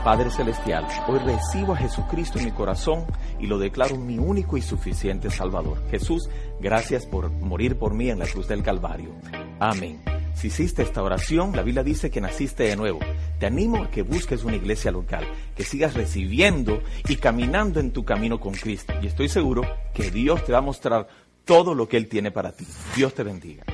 [0.05, 3.07] Padre Celestial, hoy recibo a Jesucristo en mi corazón
[3.39, 5.79] y lo declaro mi único y suficiente Salvador.
[5.91, 6.29] Jesús,
[6.61, 9.15] gracias por morir por mí en la cruz del Calvario.
[9.61, 10.01] Amén.
[10.35, 12.99] Si hiciste esta oración, la Biblia dice que naciste de nuevo.
[13.39, 15.25] Te animo a que busques una iglesia local,
[15.57, 18.93] que sigas recibiendo y caminando en tu camino con Cristo.
[19.03, 19.63] Y estoy seguro
[19.95, 21.07] que Dios te va a mostrar
[21.45, 22.67] todo lo que Él tiene para ti.
[22.97, 23.65] Dios te bendiga.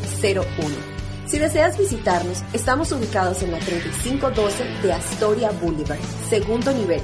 [1.27, 7.03] Si deseas visitarnos, estamos ubicados en la 3512 de Astoria Boulevard, segundo nivel.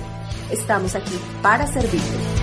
[0.50, 2.38] Estamos aquí para servirte.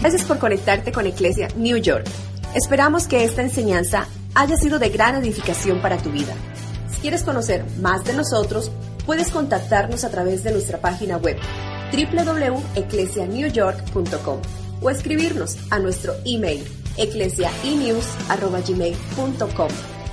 [0.00, 2.04] Gracias por conectarte con Iglesia New York.
[2.54, 6.34] Esperamos que esta enseñanza haya sido de gran edificación para tu vida.
[6.90, 8.70] Si quieres conocer más de nosotros,
[9.06, 11.38] puedes contactarnos a través de nuestra página web
[11.92, 14.38] www.eclesianewyork.com
[14.80, 16.64] o escribirnos a nuestro email
[16.96, 19.68] eclesiaenews.gmail.com.